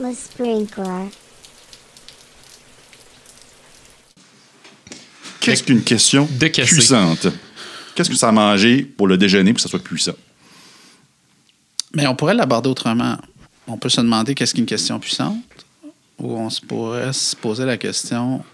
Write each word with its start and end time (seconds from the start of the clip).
Le 0.00 0.14
sprinkler. 0.14 1.08
Qu'est-ce 5.40 5.62
qu'une 5.62 5.82
question 5.82 6.28
De 6.38 6.46
casser. 6.48 6.74
puissante? 6.74 7.26
Qu'est-ce 7.94 8.10
que 8.10 8.16
ça 8.16 8.28
a 8.28 8.32
mangé 8.32 8.82
pour 8.84 9.08
le 9.08 9.16
déjeuner 9.16 9.52
pour 9.52 9.56
que 9.56 9.62
ça 9.62 9.68
soit 9.68 9.82
puissant? 9.82 10.12
Mais 11.94 12.06
on 12.06 12.14
pourrait 12.14 12.34
l'aborder 12.34 12.68
autrement. 12.68 13.16
On 13.66 13.76
peut 13.76 13.88
se 13.88 14.00
demander 14.00 14.34
qu'est-ce 14.34 14.54
qu'une 14.54 14.66
question 14.66 15.00
puissante 15.00 15.36
ou 16.18 16.32
on 16.32 16.50
se 16.50 16.60
pourrait 16.60 17.12
se 17.12 17.34
poser 17.36 17.64
la 17.64 17.76
question 17.76 18.44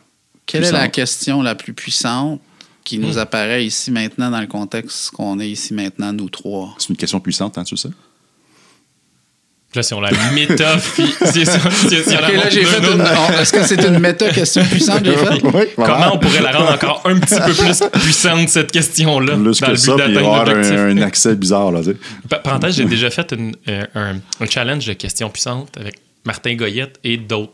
quelle 0.46 0.64
est 0.64 0.72
la 0.72 0.88
question 0.88 1.40
la 1.42 1.54
plus 1.54 1.72
puissante 1.72 2.40
qui 2.84 2.98
nous 2.98 3.16
apparaît 3.16 3.64
ici 3.64 3.90
maintenant 3.90 4.30
dans 4.30 4.40
le 4.40 4.46
contexte 4.46 5.10
qu'on 5.10 5.40
est 5.40 5.48
ici 5.50 5.72
maintenant, 5.72 6.12
nous 6.12 6.28
trois? 6.28 6.74
C'est 6.78 6.90
une 6.90 6.96
question 6.96 7.18
puissante, 7.18 7.56
hein, 7.56 7.64
tu 7.64 7.76
sais? 7.78 7.88
Là, 9.74 9.82
si 9.82 9.94
on 9.94 10.00
la 10.00 10.10
méta, 10.32 10.76
là, 10.76 10.80
j'ai 12.50 12.64
fait 12.64 12.92
une. 12.92 13.00
Est-ce 13.40 13.52
que 13.52 13.62
c'est 13.64 13.82
une 13.84 13.98
méta-question 13.98 14.64
puissante 14.64 15.02
que 15.02 15.10
j'ai 15.10 15.16
faite? 15.16 15.42
Oui, 15.42 15.64
Comment 15.76 16.14
on 16.14 16.18
pourrait 16.18 16.42
la 16.42 16.52
rendre 16.52 16.72
encore 16.72 17.02
un 17.04 17.18
petit 17.18 17.34
peu 17.34 17.52
plus 17.52 17.82
puissante, 18.02 18.48
cette 18.48 18.70
question-là, 18.70 19.34
Plus 19.36 19.60
dans 19.60 19.66
que 19.66 19.70
le 19.72 19.76
ça, 19.76 19.96
but 19.96 20.04
puis 20.04 20.14
d'atteindre 20.14 20.34
avoir 20.34 20.48
un, 20.48 20.96
un 20.98 21.02
accès 21.02 21.34
bizarre, 21.34 21.72
là, 21.72 21.80
Parenthèse, 22.42 22.76
j'ai 22.76 22.84
déjà 22.84 23.10
fait 23.10 23.32
une, 23.32 23.54
euh, 23.68 23.84
un, 23.94 24.14
un 24.40 24.46
challenge 24.46 24.86
de 24.86 24.92
questions 24.92 25.28
puissantes 25.28 25.76
avec 25.78 25.96
Martin 26.24 26.54
Goyette 26.54 26.98
et 27.04 27.16
d'autres 27.16 27.52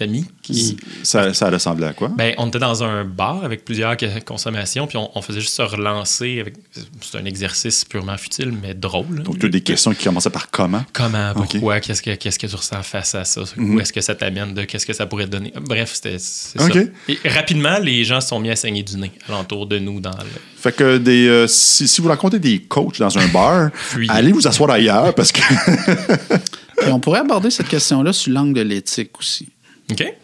amis. 0.00 0.24
Qui, 0.42 0.76
Ça, 1.02 1.34
ça 1.34 1.50
ressemblait 1.50 1.86
à 1.88 1.92
quoi? 1.92 2.08
ben, 2.08 2.34
on 2.38 2.48
était 2.48 2.58
dans 2.58 2.82
un 2.82 3.04
bar 3.04 3.44
avec 3.44 3.64
plusieurs 3.64 3.96
consommations, 4.24 4.86
puis 4.86 4.96
on, 4.96 5.10
on 5.16 5.22
faisait 5.22 5.40
juste 5.40 5.54
se 5.54 5.62
relancer. 5.62 6.40
avec 6.40 6.54
C'est 7.00 7.18
un 7.18 7.24
exercice 7.24 7.84
purement 7.84 8.16
futile, 8.16 8.52
mais 8.62 8.74
drôle. 8.74 9.22
Donc, 9.22 9.38
tu 9.38 9.46
as 9.46 9.48
des 9.48 9.60
questions 9.60 9.92
qui 9.92 10.04
commençaient 10.04 10.30
par 10.30 10.50
comment? 10.50 10.84
Comment, 10.92 11.32
Ok. 11.36 11.50
pourquoi, 11.52 11.80
qu'est-ce 11.80 12.00
que, 12.02 12.14
qu'est-ce 12.14 12.38
que 12.38 12.46
tu 12.46 12.56
ressens 12.56 12.82
face 12.82 13.14
à 13.14 13.24
ça? 13.24 13.42
Mhm. 13.56 13.74
Où 13.74 13.80
est-ce 13.80 13.92
que 13.92 14.00
ça 14.00 14.14
t'amène 14.14 14.54
de 14.54 14.64
qu'est-ce 14.64 14.86
que 14.86 14.92
ça 14.92 15.06
pourrait 15.06 15.26
te 15.26 15.30
donner? 15.30 15.52
Bref, 15.60 15.92
c'était 15.94 16.18
c'est 16.18 16.58
ça. 16.60 16.68
Et 17.08 17.18
rapidement, 17.28 17.78
les 17.78 18.04
gens 18.04 18.20
se 18.20 18.28
sont 18.28 18.40
mis 18.40 18.50
à 18.50 18.56
saigner 18.56 18.82
du 18.82 18.96
nez 18.96 19.12
alentour 19.28 19.66
de 19.66 19.78
nous 19.78 20.00
dans 20.00 20.10
le. 20.10 20.26
Fait 20.56 20.72
que 20.74 20.98
des, 20.98 21.26
euh, 21.26 21.46
si, 21.48 21.88
si 21.88 22.00
vous 22.00 22.08
rencontrez 22.08 22.38
des 22.38 22.60
coachs 22.60 22.98
dans 22.98 23.18
un 23.18 23.26
bar, 23.28 23.70
allez 24.08 24.32
vous 24.32 24.46
asseoir 24.46 24.70
ailleurs 24.70 25.14
parce 25.14 25.32
que. 25.32 25.40
On 26.88 26.98
pourrait 26.98 27.20
aborder 27.20 27.50
cette 27.50 27.68
question-là 27.68 28.12
sur 28.12 28.32
l'angle 28.32 28.54
de 28.54 28.62
l'éthique 28.62 29.16
aussi. 29.18 29.48
OK? 29.92 30.14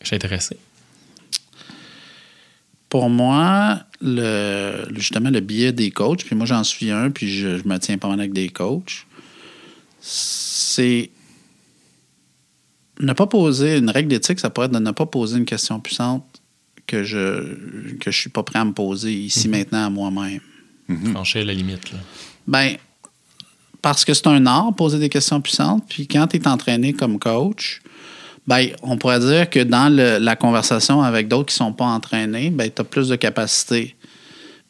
Je 0.00 0.06
suis 0.06 0.16
intéressé. 0.16 0.56
Pour 2.88 3.08
moi, 3.08 3.84
le, 4.00 4.86
justement, 4.94 5.30
le 5.30 5.40
biais 5.40 5.72
des 5.72 5.90
coachs, 5.90 6.24
puis 6.24 6.36
moi 6.36 6.46
j'en 6.46 6.64
suis 6.64 6.90
un, 6.90 7.10
puis 7.10 7.30
je, 7.30 7.58
je 7.58 7.68
me 7.68 7.78
tiens 7.78 7.98
pas 7.98 8.08
mal 8.08 8.20
avec 8.20 8.32
des 8.32 8.48
coachs, 8.48 9.06
c'est 10.00 11.10
ne 13.00 13.12
pas 13.12 13.26
poser 13.26 13.78
une 13.78 13.90
règle 13.90 14.08
d'éthique, 14.08 14.40
ça 14.40 14.50
pourrait 14.50 14.66
être 14.66 14.72
de 14.72 14.78
ne 14.78 14.90
pas 14.90 15.06
poser 15.06 15.38
une 15.38 15.44
question 15.44 15.80
puissante 15.80 16.24
que 16.86 17.04
je 17.04 17.94
que 17.98 18.10
je 18.10 18.18
suis 18.18 18.30
pas 18.30 18.42
prêt 18.42 18.58
à 18.58 18.64
me 18.64 18.72
poser 18.72 19.12
ici 19.12 19.48
maintenant 19.48 19.86
à 19.86 19.90
moi-même. 19.90 20.40
Franchir 21.12 21.44
la 21.44 21.54
limite. 21.54 21.90
Là. 21.92 21.98
Ben, 22.46 22.76
parce 23.80 24.04
que 24.04 24.12
c'est 24.14 24.26
un 24.26 24.44
art, 24.46 24.74
poser 24.74 24.98
des 24.98 25.08
questions 25.08 25.40
puissantes. 25.40 25.84
Puis 25.88 26.06
quand 26.06 26.26
tu 26.26 26.36
es 26.36 26.46
entraîné 26.46 26.92
comme 26.92 27.18
coach, 27.18 27.80
ben, 28.46 28.68
on 28.82 28.96
pourrait 28.96 29.20
dire 29.20 29.48
que 29.50 29.60
dans 29.60 29.88
le- 29.94 30.18
la 30.18 30.36
conversation 30.36 31.02
avec 31.02 31.28
d'autres 31.28 31.52
qui 31.52 31.60
ne 31.62 31.66
sont 31.66 31.72
pas 31.72 31.84
entraînés, 31.86 32.50
ben, 32.50 32.70
tu 32.74 32.80
as 32.80 32.84
plus 32.84 33.08
de 33.08 33.16
capacité. 33.16 33.94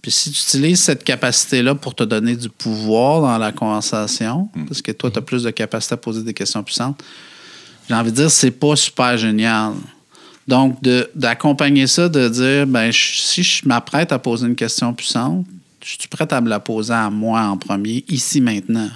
Puis 0.02 0.10
si 0.10 0.30
tu 0.32 0.40
utilises 0.40 0.82
cette 0.82 1.04
capacité-là 1.04 1.74
pour 1.76 1.94
te 1.94 2.02
donner 2.02 2.34
du 2.36 2.48
pouvoir 2.48 3.20
dans 3.22 3.38
la 3.38 3.52
conversation, 3.52 4.48
parce 4.66 4.82
que 4.82 4.90
toi, 4.92 5.10
tu 5.10 5.18
as 5.18 5.22
plus 5.22 5.44
de 5.44 5.50
capacité 5.50 5.94
à 5.94 5.96
poser 5.96 6.22
des 6.22 6.34
questions 6.34 6.62
puissantes, 6.62 7.02
j'ai 7.88 7.94
envie 7.94 8.10
de 8.10 8.16
dire, 8.16 8.30
c'est 8.30 8.50
pas 8.50 8.74
super 8.76 9.16
génial. 9.16 9.72
Donc, 10.48 10.78
d'accompagner 11.14 11.86
ça, 11.86 12.08
de 12.08 12.28
dire, 12.28 12.66
ben, 12.66 12.90
je- 12.90 13.14
si 13.14 13.42
je 13.44 13.66
m'apprête 13.66 14.10
à 14.10 14.18
poser 14.18 14.46
une 14.48 14.56
question 14.56 14.92
puissante, 14.92 15.46
je 15.84 15.90
suis 15.98 16.08
prêt 16.08 16.26
à 16.32 16.40
me 16.40 16.48
la 16.48 16.58
poser 16.60 16.92
à 16.94 17.08
moi 17.10 17.42
en 17.42 17.56
premier, 17.56 18.04
ici, 18.08 18.40
maintenant. 18.40 18.90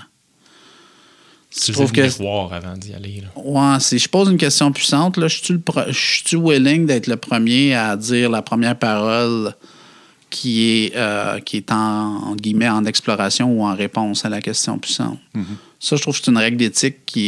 Tu 1.65 1.73
trouve 1.73 1.93
le 1.95 2.09
que- 2.09 2.55
avant 2.55 2.77
d'y 2.77 2.93
aller. 2.93 3.23
Là. 3.23 3.43
Ouais, 3.43 3.81
si 3.81 3.99
je 3.99 4.09
pose 4.09 4.29
une 4.29 4.37
question 4.37 4.71
puissante, 4.73 5.17
là, 5.17 5.27
je 5.29 5.43
suis 5.43 5.55
le 5.55 5.61
pre- 5.61 5.91
je 5.91 6.29
suis 6.29 6.37
willing 6.37 6.87
d'être 6.87 7.07
le 7.07 7.17
premier 7.17 7.75
à 7.75 7.97
dire 7.97 8.29
la 8.31 8.43
première 8.43 8.79
parole 8.79 9.55
qui 10.29 10.69
est, 10.85 10.97
euh, 10.97 11.39
qui 11.41 11.57
est 11.59 11.73
en, 11.73 11.77
en 11.77 12.35
guillemets 12.37 12.69
en 12.69 12.85
exploration 12.85 13.51
ou 13.53 13.65
en 13.65 13.75
réponse 13.75 14.25
à 14.25 14.29
la 14.29 14.41
question 14.43 14.79
puissante? 14.79 15.19
Ça, 15.81 15.97
je 15.97 16.03
trouve 16.03 16.19
que 16.19 16.25
c'est 16.25 16.31
une 16.31 16.37
règle 16.37 16.57
d'éthique 16.59 17.07
qui 17.07 17.27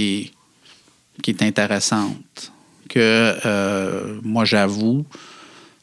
est, 1.16 1.22
qui 1.22 1.30
est 1.30 1.42
intéressante. 1.42 2.52
Que 2.88 3.34
euh, 3.46 4.18
moi, 4.22 4.44
j'avoue, 4.44 5.04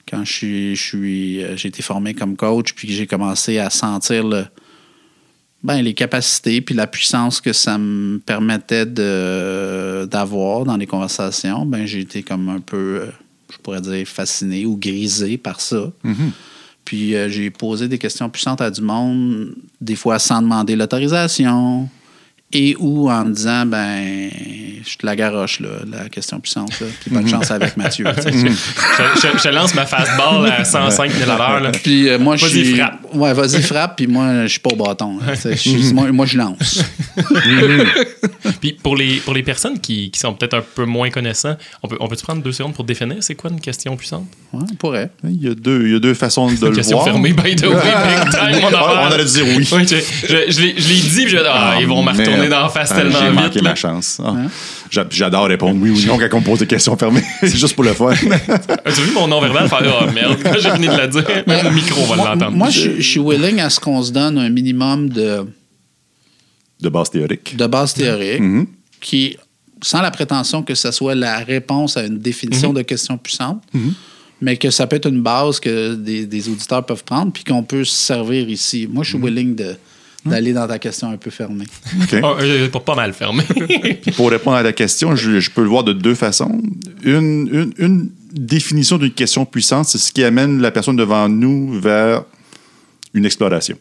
quand 0.10 0.24
je 0.26 0.32
suis, 0.34 0.76
je 0.76 0.84
suis, 0.84 1.44
euh, 1.44 1.56
j'ai 1.58 1.70
été 1.70 1.82
formé 1.82 2.14
comme 2.14 2.36
coach, 2.36 2.74
puis 2.74 2.88
que 2.88 2.94
j'ai 2.94 3.08
commencé 3.08 3.58
à 3.60 3.70
sentir 3.70 4.24
le, 4.28 4.46
ben, 5.66 5.82
les 5.82 5.96
capacités 5.96 6.62
puis 6.62 6.76
la 6.76 6.86
puissance 6.86 7.42
que 7.42 7.52
ça 7.52 7.80
me 7.80 8.20
permettait 8.20 8.86
d'avoir 8.86 10.64
dans 10.64 10.78
les 10.78 10.86
conversations, 10.86 11.66
ben, 11.66 11.88
j'ai 11.88 12.02
été 12.02 12.22
comme 12.22 12.50
un 12.50 12.60
peu, 12.60 13.00
euh, 13.02 13.08
je 13.52 13.58
pourrais 13.58 13.82
dire, 13.82 14.08
fasciné 14.08 14.68
ou 14.68 14.78
grisé 14.78 15.40
par 15.40 15.60
ça. 15.60 15.92
Puis 16.86 17.16
euh, 17.16 17.30
j'ai 17.30 17.50
posé 17.50 17.88
des 17.88 17.98
questions 17.98 18.30
puissantes 18.30 18.62
à 18.62 18.70
du 18.70 18.82
monde, 18.82 19.56
des 19.82 19.96
fois 19.96 20.20
sans 20.20 20.40
demander 20.40 20.76
l'autorisation, 20.76 21.90
et 22.54 22.76
ou 22.80 23.10
en 23.10 23.26
me 23.26 23.34
disant, 23.34 23.66
ben, 23.66 24.30
je 24.88 24.98
te 24.98 25.06
la 25.06 25.16
garoche, 25.16 25.60
là, 25.60 25.70
la 25.92 26.10
question 26.10 26.40
puissante, 26.40 26.80
là, 26.80 26.88
puis 27.02 27.10
bonne 27.12 27.28
chance 27.28 27.50
avec 27.52 27.76
Mathieu. 27.76 28.06
sais. 28.22 28.32
je, 28.32 28.48
je- 28.48 29.38
je 29.38 29.44
te 29.44 29.48
lance 29.50 29.74
ma 29.74 29.86
fastball 29.86 30.50
à 30.52 30.64
105 30.64 31.12
000 31.12 31.30
à 31.32 31.38
l'heure. 31.38 31.60
là. 31.60 31.72
Puis 31.72 32.08
euh, 32.08 32.20
moi, 32.20 32.36
je 32.36 32.46
Vas-y, 32.46 32.66
suis. 32.66 32.76
frappe. 32.78 33.00
Ouais, 33.14 33.34
vas-y, 33.34 33.62
frappe, 33.62 33.98
puis 33.98 34.08
moi, 34.08 34.44
je 34.44 34.48
suis 34.48 34.60
pas 34.60 34.70
au 34.72 34.76
bâton. 34.76 35.18
je 35.44 35.56
suis- 35.56 35.94
moi, 35.94 36.12
moi, 36.12 36.26
je 36.26 36.38
lance. 36.38 36.84
Puis 38.62 38.74
pour 38.74 38.96
les, 38.96 39.18
pour 39.18 39.34
les 39.34 39.44
personnes 39.44 39.80
qui, 39.80 40.12
qui 40.12 40.20
sont 40.20 40.34
peut-être 40.34 40.54
un 40.56 40.62
peu 40.76 40.86
moins 40.86 41.10
connaissants, 41.10 41.56
on 41.84 41.88
peut, 41.88 41.98
on 42.00 42.08
peut-tu 42.08 42.24
prendre 42.24 42.42
deux 42.44 42.52
secondes 42.52 42.74
pour 42.74 42.84
définir 42.84 43.18
c'est 43.22 43.36
quoi 43.36 43.50
une 43.50 43.60
question 43.60 43.96
puissante? 43.98 44.26
Ouais, 44.54 44.64
on 44.72 44.76
pourrait. 44.76 45.10
Il 45.24 45.44
y 45.44 45.48
a 45.50 45.56
deux, 45.56 45.88
il 45.88 45.94
y 45.94 45.96
a 45.96 46.00
deux 46.00 46.14
façons 46.14 46.48
de 46.52 46.68
le 46.68 46.72
question 46.76 46.98
voir. 46.98 47.06
fermée, 47.10 47.34
by 47.34 47.56
the 47.56 47.64
way, 47.66 47.74
big 47.76 48.30
time, 48.30 48.62
mon 48.62 48.68
on 48.68 48.74
affaire. 48.74 49.12
allait 49.14 49.26
dire 49.26 49.46
oui. 49.48 49.68
Ouais, 49.72 49.86
je 49.88 49.96
je- 49.96 50.52
je 50.52 50.62
l'ai 50.62 50.74
dit, 50.74 51.22
puis 51.24 51.30
je 51.30 51.38
ah, 51.48 51.76
ils 51.80 51.88
vont 51.88 52.04
me 52.04 52.12
dans 52.50 52.62
la 52.64 52.70
face 52.70 52.90
Ah, 52.92 52.96
tellement 52.96 53.20
J'ai 53.20 53.26
vite. 53.30 53.36
manqué 53.40 53.60
là. 53.62 53.70
ma 53.70 53.76
chance. 53.76 54.22
Ah. 54.24 54.34
J'a- 54.90 55.08
J'adore 55.10 55.46
répondre 55.48 55.78
oui 55.82 55.90
ou 55.92 56.08
non 56.08 56.18
quand 56.18 56.28
on 56.38 56.40
me 56.42 56.46
pose 56.46 56.60
des 56.60 56.68
questions 56.68 56.96
fermées. 56.98 57.24
C'est 57.42 57.56
juste 57.58 57.74
pour 57.76 57.84
le 57.84 57.94
fun. 57.94 58.12
As-tu 58.86 59.02
vu 59.02 59.12
mon 59.14 59.28
non-verbal 59.28 59.68
faire 59.70 59.82
Oh 60.02 60.12
merde, 60.12 60.38
quand 60.44 60.54
j'ai 60.60 60.72
fini 60.72 60.88
de 60.88 60.98
la 60.98 61.08
dire, 61.08 61.24
même 61.48 61.66
le 61.66 61.72
micro 61.72 62.06
va 62.06 62.16
l'entendre. 62.16 62.52
moi, 62.52 62.70
je, 62.70 63.02
suis 63.02 63.20
willing 63.20 63.60
à 63.60 63.70
ce 63.70 63.80
qu'on 63.80 64.02
se 64.04 64.12
donne 64.12 64.38
un 64.38 64.50
minimum 64.50 65.10
de, 65.10 65.46
De 66.82 66.90
base 66.90 67.10
théorique. 67.10 67.56
de 67.56 67.68
base 67.68 67.94
théorique 67.94 68.40
Mhm. 68.42 68.68
qui, 69.02 69.38
sans 69.82 70.02
la 70.02 70.12
prétention 70.12 70.64
que 70.64 70.76
ce 70.76 70.92
soit 70.92 71.16
la 71.16 71.38
réponse 71.40 71.98
à 71.98 72.04
une 72.06 72.20
définition 72.20 72.70
Mhm. 72.70 72.76
de 72.76 72.82
question 72.82 73.18
puissante, 73.18 73.64
mais 74.42 74.58
que 74.58 74.70
ça 74.70 74.86
peut 74.86 74.98
être 74.98 75.08
une 75.08 75.22
base 75.22 75.60
que 75.60 75.96
des, 75.96 76.26
des 76.26 76.50
auditeurs 76.50 76.86
peuvent 76.86 77.04
prendre 77.04 77.32
puis 77.32 77.44
qu'on 77.44 77.64
peut 77.64 77.84
se 77.86 77.96
servir 77.96 78.50
ici. 78.50 78.88
Moi, 78.92 79.04
je 79.04 79.12
suis 79.12 79.18
willing 79.20 79.56
de- 79.56 79.76
d'aller 80.26 80.54
dans 80.54 80.68
ta 80.68 80.80
question 80.80 81.10
un 81.12 81.18
peu 81.18 81.30
fermée. 81.30 81.66
Ah, 82.24 82.36
euh, 82.42 82.68
pas, 82.70 82.80
pas 82.80 82.96
mal 82.96 83.14
fermé. 83.14 83.44
Puis 84.02 84.12
pour 84.16 84.30
répondre 84.32 84.58
à 84.58 84.64
la 84.64 84.74
question, 84.74 85.16
je, 85.16 85.40
je 85.40 85.52
peux 85.52 85.62
le 85.62 85.70
voir 85.70 85.84
de 85.84 85.94
deux 85.94 86.16
façons. 86.16 86.62
Une, 87.04 87.48
une- 87.52 87.74
une 87.78 88.10
définition 88.32 88.98
d'une 88.98 89.12
question 89.12 89.46
puissante, 89.46 89.86
c'est 89.86 89.98
ce 89.98 90.12
qui 90.12 90.24
amène 90.24 90.62
la 90.62 90.72
personne 90.72 90.96
devant 90.96 91.30
nous 91.30 91.80
vers 91.80 92.24
une 93.14 93.26
exploration. 93.26 93.78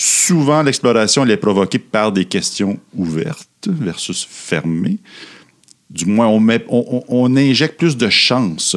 Souvent, 0.00 0.62
l'exploration 0.62 1.24
elle 1.24 1.32
est 1.32 1.36
provoquée 1.36 1.80
par 1.80 2.12
des 2.12 2.24
questions 2.24 2.78
ouvertes 2.94 3.48
versus 3.66 4.26
fermées. 4.30 4.98
Du 5.90 6.06
moins, 6.06 6.28
on, 6.28 6.38
met, 6.38 6.64
on, 6.68 6.84
on- 7.08 7.24
on 7.32 7.36
injecte 7.36 7.78
plus 7.78 7.96
de 7.96 8.08
chances 8.08 8.76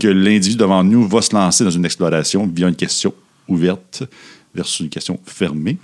que 0.00 0.08
l'individu 0.08 0.56
devant 0.56 0.82
nous 0.84 1.06
va 1.06 1.22
se 1.22 1.32
lancer 1.34 1.62
dans 1.64 1.70
une 1.70 1.84
exploration 1.84 2.46
via 2.52 2.68
une 2.68 2.74
question 2.76 3.14
ouverte 3.48 4.04
versus 4.54 4.80
une 4.80 4.88
question 4.88 5.18
fermée. 5.26 5.76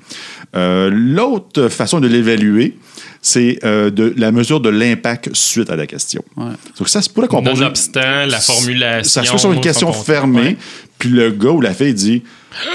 Euh, 0.57 0.91
L'autre 0.93 1.69
façon 1.69 2.01
de 2.01 2.07
l'évaluer, 2.09 2.77
c'est 3.23 3.59
euh, 3.65 3.91
de 3.91 4.13
la 4.17 4.33
mesure 4.33 4.61
de 4.61 4.69
l'impact 4.69 5.35
suite 5.35 5.71
à 5.71 5.77
la 5.77 5.87
question. 5.87 6.25
Ouais. 6.37 6.53
Donc 6.79 6.89
ça, 6.89 7.01
c'est 7.03 7.13
pour 7.13 7.27
qu'on 7.29 7.43
pose 7.43 7.53
une- 7.55 7.61
Nonobstant 7.61 8.27
la 8.27 8.41
formulation. 8.41 9.11
ça 9.11 9.25
se 9.27 9.31
fait 9.33 9.39
sur 9.39 9.53
une 9.53 9.61
question 9.61 9.93
fermée, 9.93 10.41
Ouais. 10.41 10.57
puis 10.99 11.09
le 11.11 11.31
gars 11.31 11.51
ou 11.51 11.61
la 11.61 11.75
fille 11.75 11.95
dit 11.95 12.23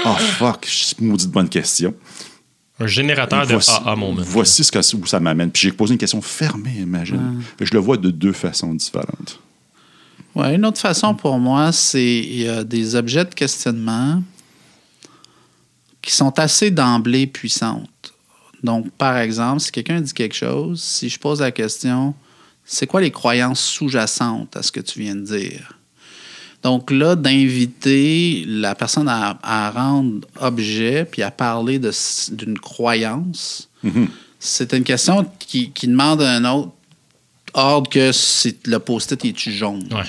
Oh 0.06 0.14
fuck, 0.14 0.66
maudite 1.00 1.30
bonne 1.30 1.48
question. 1.48 1.94
Un 2.78 2.86
générateur 2.86 3.46
de 3.46 3.52
voici, 3.52 3.72
AA 3.84 3.94
moment. 3.96 4.22
voici 4.24 4.64
ce 4.64 4.72
que, 4.72 4.96
où 4.96 5.04
ça 5.06 5.20
m'amène. 5.20 5.50
Puis 5.50 5.62
j'ai 5.64 5.72
posé 5.72 5.92
une 5.92 5.98
question 5.98 6.22
fermée, 6.22 6.76
imagine. 6.80 7.42
Je 7.60 7.74
le 7.74 7.78
vois 7.80 7.98
de 7.98 8.10
deux 8.10 8.32
façons 8.32 8.72
différentes. 8.72 9.38
Ouais, 10.34 10.54
une 10.54 10.64
autre 10.64 10.80
façon 10.80 11.14
pour 11.14 11.38
moi, 11.38 11.72
c'est 11.72 12.02
il 12.20 12.42
y 12.42 12.48
a 12.48 12.64
des 12.64 12.94
objets 12.94 13.24
de 13.26 13.34
questionnement 13.34 14.22
qui 16.02 16.12
sont 16.12 16.38
assez 16.38 16.70
d'emblée 16.70 17.26
puissantes. 17.26 18.12
Donc, 18.62 18.90
par 18.92 19.18
exemple, 19.18 19.60
si 19.60 19.70
quelqu'un 19.72 20.00
dit 20.00 20.12
quelque 20.12 20.34
chose, 20.34 20.82
si 20.82 21.08
je 21.08 21.18
pose 21.18 21.40
la 21.40 21.50
question, 21.50 22.14
c'est 22.64 22.86
quoi 22.86 23.00
les 23.00 23.10
croyances 23.10 23.60
sous-jacentes 23.60 24.56
à 24.56 24.62
ce 24.62 24.70
que 24.70 24.80
tu 24.80 25.00
viens 25.00 25.16
de 25.16 25.24
dire? 25.24 25.74
Donc 26.62 26.90
là, 26.90 27.16
d'inviter 27.16 28.44
la 28.46 28.74
personne 28.74 29.08
à, 29.08 29.38
à 29.42 29.70
rendre 29.70 30.28
objet 30.38 31.06
puis 31.10 31.22
à 31.22 31.30
parler 31.30 31.78
d'une 31.78 32.58
croyance, 32.58 33.70
c'est 34.38 34.72
une 34.74 34.84
question 34.84 35.26
qui, 35.38 35.70
qui 35.70 35.88
demande 35.88 36.20
un 36.20 36.44
autre 36.44 36.72
ordre 37.54 37.88
que 37.90 38.12
c'est 38.12 38.66
le 38.66 38.78
post-it 38.78 39.24
est-tu 39.24 39.52
jaune. 39.52 39.88
Ouais. 39.90 40.04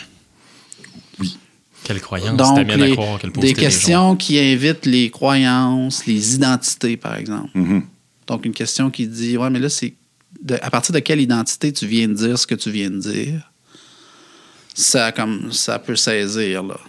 Quelle 1.83 1.99
croyance 2.01 2.37
Donc, 2.37 2.57
à 2.57 2.91
croire 2.91 3.19
que 3.19 3.27
le 3.27 3.33
des 3.33 3.53
questions 3.53 4.15
qui 4.15 4.39
invitent 4.39 4.85
les 4.85 5.09
croyances, 5.09 6.05
les 6.05 6.35
identités, 6.35 6.95
par 6.97 7.15
exemple. 7.15 7.49
Mhm. 7.55 7.83
Donc, 8.27 8.45
une 8.45 8.53
question 8.53 8.91
qui 8.91 9.07
dit 9.07 9.37
Ouais, 9.37 9.49
mais 9.49 9.59
là, 9.59 9.69
c'est 9.69 9.93
à 10.61 10.69
partir 10.69 10.93
de 10.93 10.99
quelle 10.99 11.19
identité 11.21 11.73
tu 11.73 11.85
viens 11.87 12.07
de 12.07 12.13
dire 12.13 12.37
ce 12.39 12.47
que 12.47 12.55
tu 12.55 12.71
viens 12.71 12.89
de 12.89 12.99
dire 12.99 13.51
Ça, 14.73 15.11
comme, 15.11 15.51
ça 15.51 15.79
peut 15.79 15.95
saisir. 15.95 16.63
Là. 16.63 16.79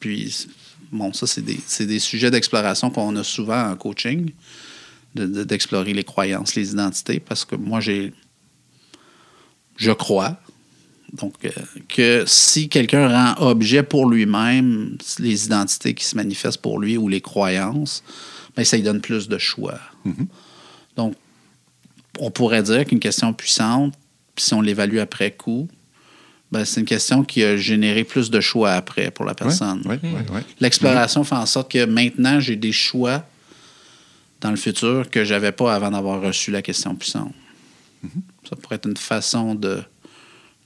Puis, 0.00 0.46
bon, 0.92 1.12
ça, 1.12 1.26
c'est 1.26 1.42
des, 1.42 1.58
c'est 1.66 1.86
des 1.86 1.98
sujets 1.98 2.30
d'exploration 2.30 2.90
qu'on 2.90 3.14
a 3.16 3.24
souvent 3.24 3.70
en 3.70 3.76
coaching, 3.76 4.30
de- 5.14 5.26
de- 5.26 5.44
d'explorer 5.44 5.92
les 5.92 6.04
croyances, 6.04 6.54
les 6.54 6.70
identités, 6.72 7.20
parce 7.20 7.44
que 7.44 7.56
moi, 7.56 7.80
j'ai. 7.80 8.12
Je 9.76 9.90
crois. 9.90 10.38
Donc, 11.14 11.34
euh, 11.44 11.50
que 11.88 12.24
si 12.26 12.68
quelqu'un 12.68 13.08
rend 13.08 13.46
objet 13.46 13.82
pour 13.82 14.08
lui-même 14.08 14.98
les 15.20 15.46
identités 15.46 15.94
qui 15.94 16.04
se 16.04 16.16
manifestent 16.16 16.60
pour 16.60 16.80
lui 16.80 16.96
ou 16.96 17.08
les 17.08 17.20
croyances, 17.20 18.02
ben, 18.56 18.64
ça 18.64 18.76
lui 18.76 18.82
donne 18.82 19.00
plus 19.00 19.28
de 19.28 19.38
choix. 19.38 19.78
Donc, 20.96 21.14
on 22.18 22.30
pourrait 22.30 22.62
dire 22.62 22.84
qu'une 22.84 23.00
question 23.00 23.32
puissante, 23.32 23.94
puis 24.34 24.44
si 24.44 24.54
on 24.54 24.60
l'évalue 24.60 24.98
après 24.98 25.30
coup, 25.30 25.68
ben, 26.50 26.64
c'est 26.64 26.80
une 26.80 26.86
question 26.86 27.24
qui 27.24 27.44
a 27.44 27.56
généré 27.56 28.04
plus 28.04 28.30
de 28.30 28.40
choix 28.40 28.72
après 28.72 29.10
pour 29.10 29.24
la 29.24 29.34
personne. 29.34 29.82
Oui, 29.84 29.96
oui, 30.02 30.10
oui. 30.32 30.40
L'exploration 30.60 31.24
fait 31.24 31.34
en 31.36 31.46
sorte 31.46 31.70
que 31.70 31.84
maintenant, 31.84 32.40
j'ai 32.40 32.56
des 32.56 32.72
choix 32.72 33.24
dans 34.40 34.50
le 34.50 34.56
futur 34.56 35.10
que 35.10 35.24
j'avais 35.24 35.52
pas 35.52 35.74
avant 35.74 35.90
d'avoir 35.90 36.20
reçu 36.20 36.50
la 36.50 36.60
question 36.62 36.94
puissante. 36.94 37.32
Ça 38.48 38.56
pourrait 38.56 38.76
être 38.76 38.88
une 38.88 38.96
façon 38.96 39.54
de, 39.54 39.82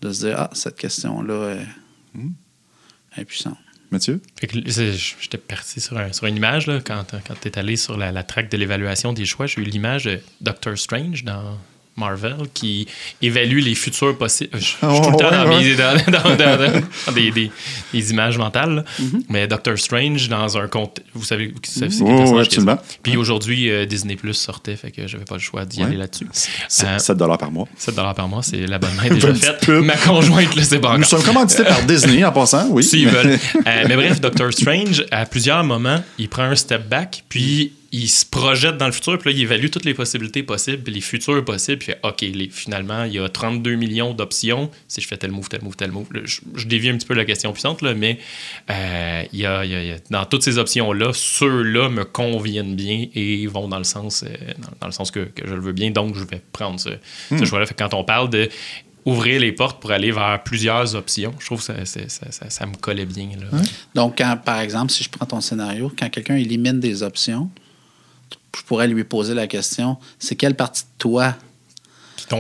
de 0.01 0.13
se 0.13 0.27
dire 0.27 0.37
Ah, 0.39 0.51
cette 0.53 0.77
question-là 0.77 1.55
est, 1.57 3.21
est 3.21 3.25
puissante. 3.25 3.59
Mathieu? 3.91 4.21
Fait 4.39 4.47
que 4.47 4.71
c'est- 4.71 4.93
j'étais 4.93 5.39
parti 5.39 5.81
sur, 5.81 5.97
un- 5.97 6.13
sur 6.13 6.27
une 6.27 6.37
image 6.37 6.67
là, 6.67 6.81
quand, 6.85 7.05
quand 7.27 7.35
tu 7.41 7.49
es 7.49 7.59
allé 7.59 7.77
sur 7.77 7.97
la, 7.97 8.13
la 8.13 8.23
track 8.23 8.51
de 8.51 8.57
l'évaluation 8.59 9.13
des 9.15 9.25
choix. 9.25 9.47
J'ai 9.47 9.63
eu 9.63 9.65
l'image 9.65 10.05
de 10.05 10.21
Doctor 10.43 10.77
Strange 10.77 11.25
dans 11.25 11.59
Marvel 11.99 12.37
qui 12.55 12.87
évalue 13.21 13.59
les 13.61 13.75
futurs 13.75 14.17
possibles. 14.17 14.51
Je, 14.55 14.59
je 14.61 14.65
suis 14.67 14.77
tout 14.81 14.87
le 15.11 15.17
temps 15.17 15.29
Oh, 15.31 15.35
dans, 15.45 15.49
ouais, 15.49 15.63
mes- 15.65 15.75
dans- 15.75 15.95
dans- 16.11 16.37
dans- 16.37 16.57
dans 17.07 17.13
des, 17.13 17.31
des- 17.31 17.51
des 17.93 18.11
images 18.11 18.39
mentales. 18.39 18.85
Mm-hmm. 19.01 19.23
Mais 19.29 19.47
Doctor 19.47 19.79
Strange 19.79 20.29
dans 20.29 20.57
un 20.57 20.69
compte. 20.69 21.01
Vous 21.15 21.25
savez, 21.25 21.53
c'est 21.63 21.89
qu'il 21.89 22.07
y 22.07 22.11
a. 22.11 22.41
absolument. 22.41 22.79
Puis 23.03 23.17
aujourd'hui, 23.17 23.71
euh, 23.71 23.85
Disney 23.87 24.17
Plus 24.17 24.35
sortait, 24.35 24.77
fait 24.77 24.91
que 24.91 25.07
j'avais 25.07 25.25
pas 25.25 25.35
le 25.35 25.41
choix 25.41 25.65
d'y 25.65 25.81
Ouais. 25.81 25.87
aller 25.87 25.97
là-dessus. 25.97 26.27
Euh, 26.85 26.99
7 26.99 27.19
par 27.39 27.51
mois. 27.51 27.67
7 27.77 27.95
par 27.95 28.29
mois, 28.29 28.43
c'est 28.43 28.67
l'abonnement 28.67 29.03
est 29.03 29.11
déjà. 29.15 29.29
Ma 29.81 29.97
conjointe 29.97 30.55
le 30.57 30.63
sait 30.63 30.79
pas 30.79 30.97
Nous 30.99 31.05
sommes 31.05 31.23
commandités 31.23 31.65
par 31.65 31.83
Disney 31.87 32.25
en 32.25 32.33
passant, 32.33 32.69
oui. 32.71 32.83
S'ils 32.85 33.09
veulent. 33.11 33.39
Euh, 33.67 33.85
mais 33.89 33.97
bref, 33.97 34.21
Doctor 34.21 34.53
Strange, 34.53 35.05
à 35.11 35.27
plusieurs 35.27 35.65
moments, 35.65 36.03
il 36.19 36.29
prend 36.29 36.45
un 36.45 36.55
step 36.57 36.89
back, 36.89 37.25
puis 37.29 37.73
il 37.91 38.09
se 38.09 38.27
projette 38.27 38.77
dans 38.77 38.85
le 38.87 38.93
futur, 38.93 39.19
puis 39.19 39.31
là, 39.33 39.37
il 39.39 39.43
évalue 39.43 39.69
toutes 39.71 39.87
les 39.87 39.95
possibilités 39.95 40.43
possibles, 40.43 40.83
puis 40.83 40.93
les 40.93 41.01
futurs 41.01 41.43
possibles, 41.45 41.79
puis 41.79 41.89
il 41.89 41.93
fait 41.95 42.01
OK, 42.07 42.21
les- 42.21 42.51
finalement, 42.51 43.05
il 43.05 43.15
y 43.15 43.19
a 43.19 43.29
32 43.31 43.77
millions 43.77 44.13
d'options. 44.13 44.71
Si 44.89 45.01
je 45.01 45.07
fais 45.09 45.17
tel 45.17 45.31
move, 45.31 45.49
tel 45.49 45.63
move, 45.63 45.75
tel 45.75 45.91
move. 45.91 46.07
Là, 46.13 46.21
je, 46.25 46.41
je 46.55 46.67
dévie 46.67 46.91
un 46.91 46.99
petit 46.99 47.07
peu 47.07 47.15
la 47.15 47.25
question 47.25 47.51
puissante, 47.53 47.81
là, 47.81 47.95
mais 47.95 48.19
euh, 48.71 49.23
il 49.33 49.39
y 49.39 49.47
a, 49.47 49.65
il 49.65 49.71
y 49.71 49.75
a- 49.75 49.83
il 49.83 49.89
y 49.89 49.93
a- 49.93 49.99
dans 50.11 50.25
toutes 50.27 50.43
ces 50.43 50.59
options-là, 50.59 51.13
ceux-là 51.15 51.89
me 51.89 52.05
conviennent 52.05 52.77
bien 52.77 53.07
et 53.15 53.47
vont 53.47 53.69
dans 53.69 53.79
le 53.79 53.85
sens, 53.85 54.23
euh, 54.23 54.29
dans, 54.59 54.69
dans 54.81 54.87
le 54.87 54.93
sens 54.93 55.11
que, 55.11 55.21
que 55.21 55.47
je 55.47 55.55
le 55.55 55.61
veux 55.61 55.73
bien, 55.73 55.91
donc 55.91 56.15
je 56.15 56.25
vais 56.25 56.43
prendre 56.53 56.79
ce, 56.79 56.91
ce 57.31 57.45
choix-là. 57.45 57.65
Fait 57.67 57.75
que 57.75 57.83
quand 57.83 57.95
on 57.95 58.05
parle 58.05 58.29
de 58.29 58.49
ouvrir 59.07 59.41
les 59.41 59.53
portes 59.53 59.81
pour 59.81 59.93
aller 59.93 60.11
vers 60.11 60.43
plusieurs 60.45 60.95
options, 60.95 61.33
je 61.39 61.47
trouve 61.47 61.65
que 61.67 61.85
ça, 61.87 61.87
ça- 62.09 62.51
ça 62.51 62.67
me 62.67 62.75
collait 62.75 63.07
bien. 63.07 63.29
Là. 63.41 63.59
Donc, 63.95 64.19
quand, 64.19 64.37
par 64.45 64.61
exemple, 64.61 64.93
si 64.93 65.03
je 65.05 65.09
prends 65.09 65.25
ton 65.25 65.41
scénario, 65.41 65.91
quand 65.99 66.11
quelqu'un 66.11 66.37
élimine 66.37 66.79
des 66.81 67.03
options, 67.03 67.49
je 68.59 68.65
pourrais 68.65 68.89
lui 68.89 69.05
poser 69.05 69.35
la 69.35 69.47
question 69.47 69.97
c'est 70.19 70.37
quelle 70.37 70.55
partie 70.55 70.83
de 70.83 70.99
toi 70.99 71.35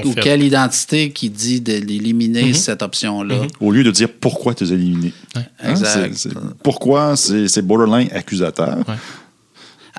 ou 0.04 0.12
fait? 0.12 0.20
quelle 0.20 0.42
identité 0.42 1.10
qui 1.10 1.30
dit 1.30 1.60
d'éliminer 1.60 2.52
cette 2.52 2.82
option-là? 2.82 3.46
Au 3.60 3.72
lieu 3.72 3.84
de 3.84 3.90
dire 3.90 4.08
pourquoi 4.12 4.54
tu 4.54 4.64
es 4.64 4.68
éliminé. 4.68 5.12
Hein, 5.34 5.44
Exact. 5.64 6.28
pourquoi 6.62 7.16
c'est 7.16 7.48
c'est 7.48 7.62
borderline 7.62 8.08
accusateur? 8.12 8.78
Ouais. 8.86 8.94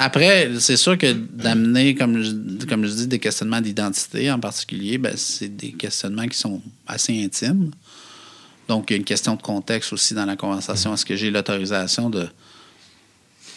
Après, 0.01 0.49
c'est 0.59 0.77
sûr 0.77 0.97
que 0.97 1.11
d'amener, 1.11 1.93
comme 1.93 2.23
je, 2.23 2.65
comme 2.65 2.85
je 2.85 2.93
dis, 2.93 3.07
des 3.07 3.19
questionnements 3.19 3.59
d'identité 3.59 4.31
en 4.31 4.39
particulier, 4.39 4.97
ben, 4.97 5.13
c'est 5.17 5.49
des 5.49 5.73
questionnements 5.73 6.25
qui 6.27 6.37
sont 6.37 6.61
assez 6.87 7.21
intimes. 7.21 7.71
Donc, 8.69 8.89
il 8.89 8.93
y 8.93 8.95
a 8.95 8.97
une 8.97 9.03
question 9.03 9.35
de 9.35 9.41
contexte 9.41 9.91
aussi 9.91 10.13
dans 10.13 10.25
la 10.25 10.37
conversation. 10.37 10.93
Est-ce 10.93 11.05
que 11.05 11.17
j'ai 11.17 11.29
l'autorisation 11.31 12.09
de, 12.09 12.27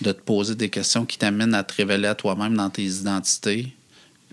de 0.02 0.12
te 0.12 0.20
poser 0.20 0.54
des 0.54 0.68
questions 0.68 1.06
qui 1.06 1.16
t'amènent 1.18 1.54
à 1.54 1.62
te 1.64 1.74
révéler 1.74 2.08
à 2.08 2.14
toi-même 2.14 2.56
dans 2.56 2.68
tes 2.70 2.84
identités 2.84 3.74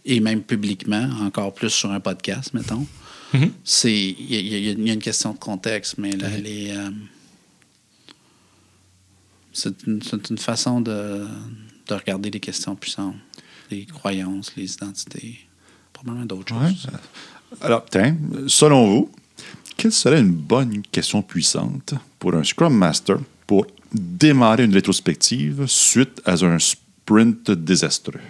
et 0.05 0.19
même 0.19 0.41
publiquement, 0.41 1.09
encore 1.21 1.53
plus 1.53 1.69
sur 1.69 1.91
un 1.91 1.99
podcast, 1.99 2.53
mettons? 2.53 2.85
Mhm. 3.33 3.51
C'est 3.63 3.93
Il 3.93 4.31
y, 4.33 4.35
a- 4.55 4.57
y 4.59 4.89
y 4.89 4.91
une 4.93 4.99
question 4.99 5.33
de 5.33 5.37
contexte, 5.39 5.97
mais 5.97 6.11
là, 6.11 6.29
les, 6.37 6.71
euh, 6.71 6.89
c'est 9.53 9.83
une, 9.87 10.01
c'est 10.01 10.29
une 10.29 10.37
façon 10.37 10.81
de, 10.81 11.27
de 11.87 11.93
regarder 11.93 12.29
les 12.31 12.39
questions 12.39 12.75
puissantes, 12.75 13.15
les 13.71 13.85
croyances, 13.85 14.51
les 14.55 14.71
identités, 14.73 15.39
probablement 15.93 16.25
d'autres 16.25 16.55
Ouais. 16.55 16.69
choses. 16.69 16.87
Alors, 17.61 17.85
tiens, 17.89 18.15
selon 18.47 18.87
vous, 18.87 19.11
quelle 19.75 19.91
serait 19.91 20.19
une 20.19 20.31
bonne 20.33 20.81
question 20.91 21.21
puissante 21.21 21.93
pour 22.19 22.33
un 22.35 22.43
Scrum 22.43 22.75
Master 22.75 23.17
pour 23.49 23.65
démarrer 23.91 24.63
une 24.65 24.73
rétrospective 24.75 25.65
suite 25.65 26.21
à 26.23 26.33
un 26.33 26.59
sprint 26.59 27.49
désastreux? 27.49 28.21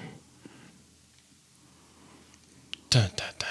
Tan, 2.89 3.01
tan, 3.17 3.25
tan. 3.37 3.47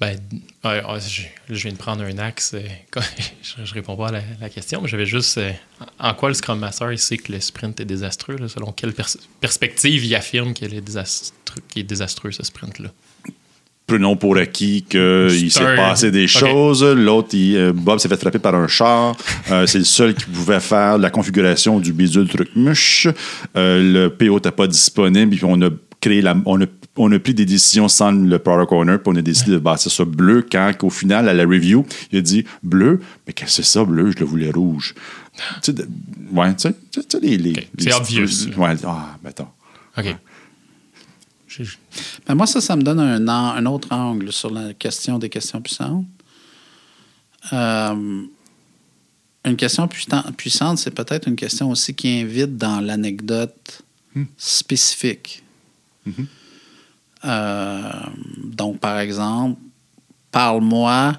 Ben, 0.00 0.18
ouais, 0.64 0.84
ouais, 0.84 1.00
je, 1.00 1.22
je 1.48 1.62
viens 1.62 1.70
de 1.72 1.76
prendre 1.76 2.02
un 2.02 2.18
axe. 2.18 2.54
euh, 2.54 2.62
quand- 2.90 3.02
je, 3.42 3.64
je 3.64 3.74
réponds 3.74 3.96
pas 3.96 4.08
à 4.08 4.12
la, 4.12 4.22
la 4.40 4.50
question, 4.50 4.80
mais 4.82 4.88
j'avais 4.88 5.06
juste. 5.06 5.38
euh, 5.38 5.52
en 6.00 6.12
quoi 6.14 6.28
le 6.28 6.34
Scrum 6.34 6.58
Master 6.58 6.90
il 6.90 6.98
sait 6.98 7.18
que 7.18 7.30
le 7.30 7.40
sprint 7.40 7.78
est 7.78 7.84
désastreux 7.84 8.34
là, 8.36 8.48
Selon 8.48 8.72
quelle 8.72 8.92
pers- 8.94 9.16
perspective 9.40 10.04
il 10.04 10.14
affirme 10.16 10.54
qu'il 10.54 10.74
est, 10.74 10.80
désastreux, 10.80 11.62
qu'il 11.68 11.80
est 11.82 11.84
désastreux 11.84 12.32
ce 12.32 12.42
sprint-là? 12.42 12.90
Prenons 13.92 14.16
pour 14.16 14.38
acquis 14.38 14.82
qu'il 14.88 15.50
s'est 15.50 15.76
passé 15.76 16.10
des 16.10 16.26
choses. 16.26 16.82
L'autre, 16.82 17.36
euh, 17.36 17.74
Bob 17.74 17.98
s'est 17.98 18.08
fait 18.08 18.16
frapper 18.18 18.38
par 18.38 18.54
un 18.54 18.66
char. 18.66 19.14
Euh, 19.50 19.66
c'est 19.66 19.76
le 19.76 19.84
seul 19.84 20.14
qui 20.14 20.24
pouvait 20.24 20.60
faire 20.60 20.96
la 20.96 21.10
configuration 21.10 21.78
du 21.78 21.92
bidule 21.92 22.26
truc 22.26 22.48
muche. 22.56 23.06
Euh, 23.54 24.08
le 24.08 24.08
PO 24.08 24.36
n'était 24.36 24.50
pas 24.50 24.66
disponible. 24.66 25.36
Puis 25.36 25.44
on 25.44 25.60
a 25.60 25.68
créé 26.00 26.22
la, 26.22 26.34
on 26.46 26.62
a, 26.62 26.64
on 26.96 27.12
a 27.12 27.18
pris 27.18 27.34
des 27.34 27.44
décisions 27.44 27.86
sans 27.86 28.12
le 28.12 28.38
product 28.38 28.72
owner. 28.72 28.96
Puis 28.96 29.12
on 29.12 29.16
a 29.16 29.20
décidé 29.20 29.50
de 29.50 29.58
bâtir 29.58 29.92
ça 29.92 30.06
bleu 30.06 30.42
quand, 30.50 30.72
au 30.84 30.88
final, 30.90 31.28
à 31.28 31.34
la 31.34 31.44
review, 31.44 31.84
il 32.12 32.18
a 32.18 32.22
dit 32.22 32.46
bleu? 32.62 32.98
Mais 33.26 33.34
qu'est-ce 33.34 33.58
que 33.58 33.62
c'est 33.62 33.70
ça, 33.72 33.84
bleu? 33.84 34.10
Je 34.10 34.20
le 34.20 34.24
voulais 34.24 34.50
rouge. 34.50 34.94
tu 35.36 35.42
sais, 35.60 35.72
de- 35.74 35.86
ouais, 36.32 36.54
tu 36.54 36.62
sais, 36.62 36.74
tu 36.94 37.00
sais, 37.06 37.20
les. 37.20 37.36
les, 37.36 37.68
C'est 37.76 37.92
obvious. 37.92 38.46
Ouais, 38.56 38.74
ah, 38.86 39.18
attends. 39.22 39.52
OK. 39.98 40.16
Ben, 42.26 42.34
moi, 42.34 42.46
ça, 42.46 42.60
ça 42.60 42.76
me 42.76 42.82
donne 42.82 43.00
un, 43.00 43.28
an- 43.28 43.54
un 43.54 43.66
autre 43.66 43.92
angle 43.92 44.32
sur 44.32 44.50
la 44.50 44.72
question 44.74 45.18
des 45.18 45.28
questions 45.28 45.60
puissantes. 45.60 46.06
Euh, 47.52 48.22
une 49.44 49.56
question 49.56 49.86
puissan- 49.86 50.32
puissante, 50.32 50.78
c'est 50.78 50.92
peut-être 50.92 51.26
une 51.28 51.36
question 51.36 51.70
aussi 51.70 51.94
qui 51.94 52.08
invite 52.20 52.56
dans 52.56 52.80
l'anecdote 52.80 53.82
spécifique. 54.36 55.42
Euh, 57.24 57.90
donc, 58.44 58.78
par 58.78 58.98
exemple, 58.98 59.60
parle-moi 60.30 61.18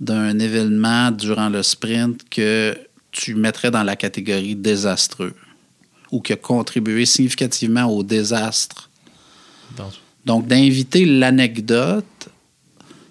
d'un 0.00 0.38
événement 0.38 1.10
durant 1.10 1.48
le 1.48 1.62
sprint 1.62 2.28
que 2.28 2.76
tu 3.10 3.34
mettrais 3.34 3.70
dans 3.70 3.82
la 3.82 3.96
catégorie 3.96 4.54
désastreux 4.54 5.34
ou 6.12 6.20
qui 6.20 6.32
a 6.32 6.36
contribué 6.36 7.06
significativement 7.06 7.84
au 7.84 8.02
désastre 8.02 8.85
donc, 10.24 10.46
d'inviter 10.46 11.04
l'anecdote, 11.04 12.28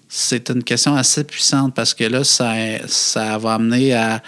c'est 0.08 0.50
une 0.50 0.62
question 0.62 0.94
assez 0.94 1.24
puissante 1.24 1.74
parce 1.74 1.94
que 1.94 2.04
là, 2.04 2.24
ça, 2.24 2.54
ça 2.86 3.38
va 3.38 3.54
amener 3.54 3.94
à 3.94 4.22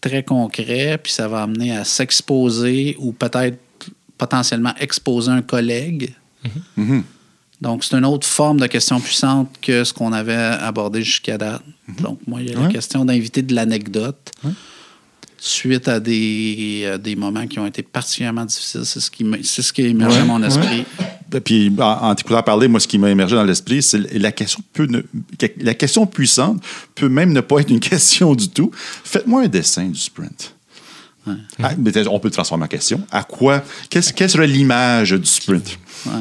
très 0.00 0.22
concret, 0.22 0.98
puis 1.02 1.12
ça 1.12 1.28
va 1.28 1.42
amener 1.42 1.76
à 1.76 1.84
s'exposer 1.84 2.96
ou 2.98 3.12
peut-être 3.12 3.58
potentiellement 4.18 4.74
exposer 4.78 5.30
un 5.30 5.42
collègue. 5.42 6.14
Mhm. 6.76 7.04
Donc, 7.60 7.84
c'est 7.84 7.96
une 7.96 8.04
autre 8.04 8.26
forme 8.26 8.60
de 8.60 8.66
question 8.66 9.00
puissante 9.00 9.50
que 9.62 9.82
ce 9.84 9.92
qu'on 9.92 10.12
avait 10.12 10.34
abordé 10.34 11.02
jusqu'à 11.02 11.38
date. 11.38 11.62
Donc, 12.00 12.18
moi, 12.26 12.42
il 12.42 12.50
y 12.50 12.54
a 12.54 12.60
la 12.60 12.68
question 12.68 13.04
d'inviter 13.04 13.42
de 13.42 13.54
l'anecdote 13.54 14.32
suite 15.38 15.88
à 15.88 16.00
des, 16.00 16.82
euh, 16.84 16.98
des 16.98 17.14
moments 17.14 17.46
qui 17.46 17.58
ont 17.58 17.66
été 17.66 17.82
particulièrement 17.82 18.44
difficiles. 18.44 18.84
C'est 18.84 19.00
ce 19.00 19.10
qui, 19.10 19.24
c'est 19.42 19.62
ce 19.62 19.72
qui 19.72 19.82
a 19.82 19.86
émergé 19.86 20.16
Ouais, 20.16 20.22
à 20.22 20.24
mon 20.24 20.42
esprit. 20.42 20.84
Puis, 21.44 21.72
en, 21.78 21.82
en 21.84 22.14
t'écoutant 22.14 22.42
parler, 22.42 22.68
moi, 22.68 22.78
ce 22.80 22.86
qui 22.88 22.98
m'a 22.98 23.10
émergé 23.10 23.34
dans 23.36 23.44
l'esprit, 23.44 23.82
c'est 23.82 23.98
la 24.18 24.32
question 24.32 24.62
peut 24.72 24.86
ne- 24.86 25.02
la 25.60 25.74
question 25.74 26.06
puissante 26.06 26.62
peut 26.94 27.08
même 27.08 27.32
ne 27.32 27.40
pas 27.40 27.60
être 27.60 27.70
une 27.70 27.80
question 27.92 28.34
du 28.34 28.48
tout. 28.48 28.70
Faites-moi 28.74 29.42
un 29.42 29.48
dessin 29.48 29.86
du 29.88 29.98
sprint. 29.98 30.54
Ah, 31.60 31.72
on 32.10 32.20
peut 32.20 32.28
le 32.28 32.32
transformer 32.32 32.64
en 32.64 32.68
question. 32.68 33.04
À 33.10 33.24
quoi? 33.24 33.62
Qu'est-ce- 33.90 34.12
quelle 34.12 34.30
serait 34.30 34.46
l'image 34.46 35.10
du 35.10 35.26
sprint? 35.26 35.78
Ouais. 36.06 36.12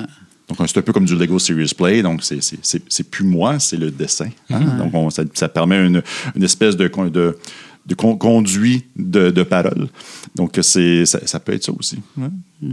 Donc, 0.48 0.58
c'est 0.68 0.78
un 0.78 0.82
peu 0.82 0.94
comme 0.94 1.06
du 1.06 1.16
Lego 1.16 1.38
Serious 1.40 1.70
Play. 1.78 2.02
Donc, 2.02 2.24
c'est- 2.24 2.42
c'est 2.42 2.58
c'est- 2.64 2.84
c'est 2.90 3.10
plus 3.10 3.24
moi, 3.26 3.60
c'est 3.60 3.78
le 3.78 3.92
dessin. 3.92 4.30
hein? 4.50 4.60
Donc, 4.80 4.94
on- 4.96 5.10
ça, 5.12 5.24
ça 5.34 5.48
permet 5.50 5.86
une, 5.86 6.02
une 6.36 6.44
espèce 6.44 6.76
de, 6.76 6.88
de, 7.10 7.38
de 7.86 7.96
con- 7.96 8.18
conduit 8.18 8.86
de, 8.96 9.30
de 9.30 9.44
parole. 9.44 9.88
Donc, 10.36 10.58
c'est 10.64 11.06
ça, 11.06 11.20
ça 11.28 11.40
peut 11.40 11.54
être 11.54 11.64
ça 11.64 11.72
aussi. 11.72 12.00
Ouais. 12.18 12.28
Ouais, 12.64 12.72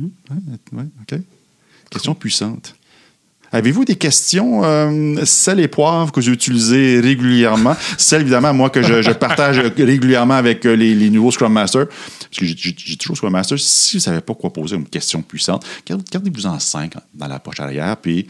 ouais, 0.73 0.85
OK. 1.03 1.21
Question 1.93 2.15
puissante. 2.15 2.75
Avez-vous 3.55 3.85
des 3.85 3.97
questions, 3.97 4.65
euh, 4.65 5.27
sel 5.27 5.61
et 5.61 5.69
poivre, 5.69 6.11
que 6.11 6.21
vous 6.21 6.31
utilisez 6.31 7.01
régulièrement? 7.01 7.77
Celles, 7.99 8.23
évidemment, 8.23 8.55
moi, 8.55 8.71
que 8.71 8.83
je, 8.83 9.11
partage 9.13 9.59
régulièrement 9.59 10.35
avec 10.35 10.65
euh, 10.65 10.75
les, 10.75 11.11
nouveaux 11.11 11.31
Scrum 11.31 11.53
Masters. 11.53 11.87
Parce 11.87 12.39
que 12.39 12.47
j'ai- 12.47 12.97
toujours 12.97 13.17
Scrum 13.17 13.31
Master. 13.31 13.59
Si 13.61 13.97
vous 13.97 13.99
ne 13.99 14.03
savez 14.03 14.21
pas 14.23 14.35
quoi 14.35 14.51
poser 14.51 14.77
une 14.77 14.87
question 14.87 15.21
puissante, 15.21 15.67
gardez- 15.87 16.05
gardez-vous-en 16.11 16.59
cinq 16.59 16.95
dans 17.13 17.29
la 17.29 17.39
poche 17.39 17.61
arrière. 17.61 17.95
Puis, 17.99 18.27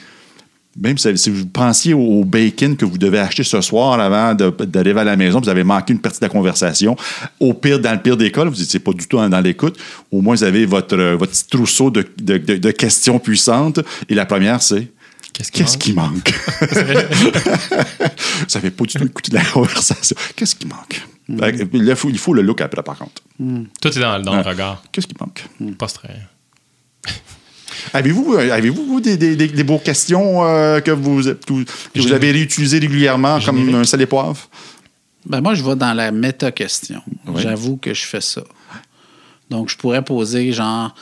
même 0.77 0.97
si, 0.99 1.31
vous 1.31 1.47
pensiez 1.47 1.93
au, 1.95 2.25
bacon 2.25 2.77
que 2.77 2.85
vous 2.85 2.97
devez 2.99 3.19
acheter 3.19 3.45
ce 3.45 3.61
soir 3.61 4.01
avant 4.01 4.35
d'arriver 4.35 5.01
à 5.01 5.05
la 5.05 5.17
maison, 5.17 5.41
vous 5.41 5.49
avez 5.49 5.65
manqué 5.65 5.93
une 5.93 6.01
partie 6.01 6.19
de 6.21 6.25
la 6.25 6.29
conversation, 6.31 6.97
au 7.41 7.53
pire, 7.55 7.79
dans 7.79 7.93
le 7.93 8.01
pire 8.01 8.17
des 8.17 8.31
cas, 8.33 8.45
là, 8.45 8.51
vous 8.51 8.57
n'étiez 8.59 8.81
pas 8.81 8.93
du 8.93 9.07
tout 9.07 9.17
dans, 9.19 9.29
dans 9.29 9.41
l'écoute, 9.41 9.79
au 10.11 10.21
moins 10.23 10.35
vous 10.35 10.45
avez 10.45 10.65
votre, 10.67 10.97
euh, 10.97 11.17
votre 11.17 11.33
petit 11.33 11.47
trousseau 11.49 11.91
de, 11.91 12.07
de- 12.19 12.39
de- 12.39 12.57
de 12.57 12.71
questions 12.71 13.19
puissantes. 13.19 13.81
Et 14.09 14.15
la 14.15 14.25
première, 14.27 14.63
c'est 14.63 14.89
Qu'est-ce 15.33 15.51
qui 15.51 15.65
qui 15.79 15.93
manque? 15.95 16.31
ça 18.49 18.61
fait 18.61 18.71
pas 18.71 18.85
du 18.85 18.93
tout 18.95 19.05
écouter 19.05 19.33
la 19.33 19.43
conversation. 19.45 20.15
Qu'est-ce 20.37 20.55
qui 20.55 20.67
manque? 20.67 21.03
Là, 21.29 21.49
il 21.51 21.97
faut, 21.97 22.11
il 22.11 22.19
faut 22.19 22.35
le 22.35 22.43
look 22.43 22.61
après, 22.61 22.83
par 22.83 22.99
contre. 22.99 23.23
Tout 23.39 23.89
est 23.89 24.01
dans, 24.01 24.21
dans 24.21 24.33
Ouais. 24.37 24.43
le 24.43 24.49
regard. 24.49 24.83
Qu'est-ce 24.93 25.07
qui 25.07 25.15
manque? 25.19 25.45
Pas 25.79 25.87
très. 25.87 26.19
Avez-vous 27.93 28.35
avez-vous 28.35 28.87
vous, 28.87 29.01
des, 29.01 29.17
des, 29.17 29.37
des, 29.37 29.49
des 29.49 29.65
beaux 29.65 29.79
questions 29.79 30.45
euh, 30.45 30.81
que, 30.81 30.91
vous, 30.91 31.23
que 31.23 31.65
vous- 32.01 32.13
avez 32.13 32.31
réutilisées 32.33 32.79
régulièrement 32.79 33.39
comme 33.41 33.75
un 33.75 33.85
sel 33.85 34.01
et 34.01 34.07
poivre? 34.07 34.49
Ben 35.27 35.41
moi, 35.41 35.55
je 35.55 35.63
vais 35.63 35.77
dans 35.77 35.93
la 35.95 36.11
méta-question. 36.11 37.01
Oui. 37.27 37.43
J'avoue 37.43 37.77
que 37.77 37.95
je 37.95 38.03
fais 38.05 38.21
ça. 38.21 38.43
Donc, 39.51 39.69
je 39.69 39.77
pourrais 39.77 40.03
poser, 40.03 40.53
genre, 40.53 40.95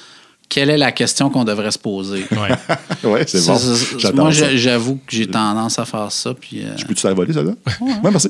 quelle 0.49 0.69
est 0.71 0.77
la 0.77 0.91
question 0.93 1.31
qu'on 1.31 1.45
devrait 1.45 1.71
se 1.71 1.79
poser? 1.79 2.25
Ouais. 2.33 2.49
Oui, 3.05 3.21
c'est 3.27 3.41
Ça, 3.41 3.55
bon. 4.13 4.25
moi, 4.25 4.31
j'avoue 4.31 4.97
que 4.97 5.17
j'ai 5.17 5.27
tendance 5.27 5.79
à 5.79 5.85
faire 5.87 6.11
ça. 6.13 6.35
Puis, 6.35 6.65
euh, 6.65 6.75
Peux-tu 6.87 7.07
la 7.07 7.15
voler, 7.15 7.33
ça, 7.33 7.43
là? 7.43 7.53
Oui, 7.81 7.93
merci. 8.03 8.29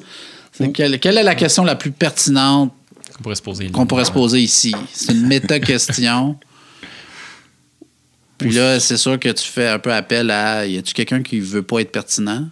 c'est 0.52 0.70
quelle, 0.70 1.00
quelle 1.00 1.18
est 1.18 1.22
la 1.24 1.34
question 1.34 1.64
la 1.64 1.74
plus 1.74 1.90
pertinente 1.90 2.72
Qu'on 3.16 3.22
pourrait 3.24 3.34
se 3.34 3.42
poser. 3.42 3.70
qu'on 3.70 3.86
pourrait 3.86 4.04
se 4.04 4.12
poser 4.12 4.40
ici? 4.40 4.72
C'est 4.92 5.12
une 5.12 5.26
méta-question. 5.26 6.36
Puis 8.40 8.50
là, 8.52 8.80
c'est 8.80 8.96
sûr 8.96 9.18
que 9.18 9.28
tu 9.28 9.44
fais 9.46 9.68
un 9.68 9.78
peu 9.78 9.92
appel 9.92 10.30
à 10.30 10.66
y 10.66 10.78
a-tu 10.78 10.94
quelqu'un 10.94 11.22
qui 11.22 11.40
veut 11.40 11.62
pas 11.62 11.80
être 11.80 11.92
pertinent? 11.92 12.48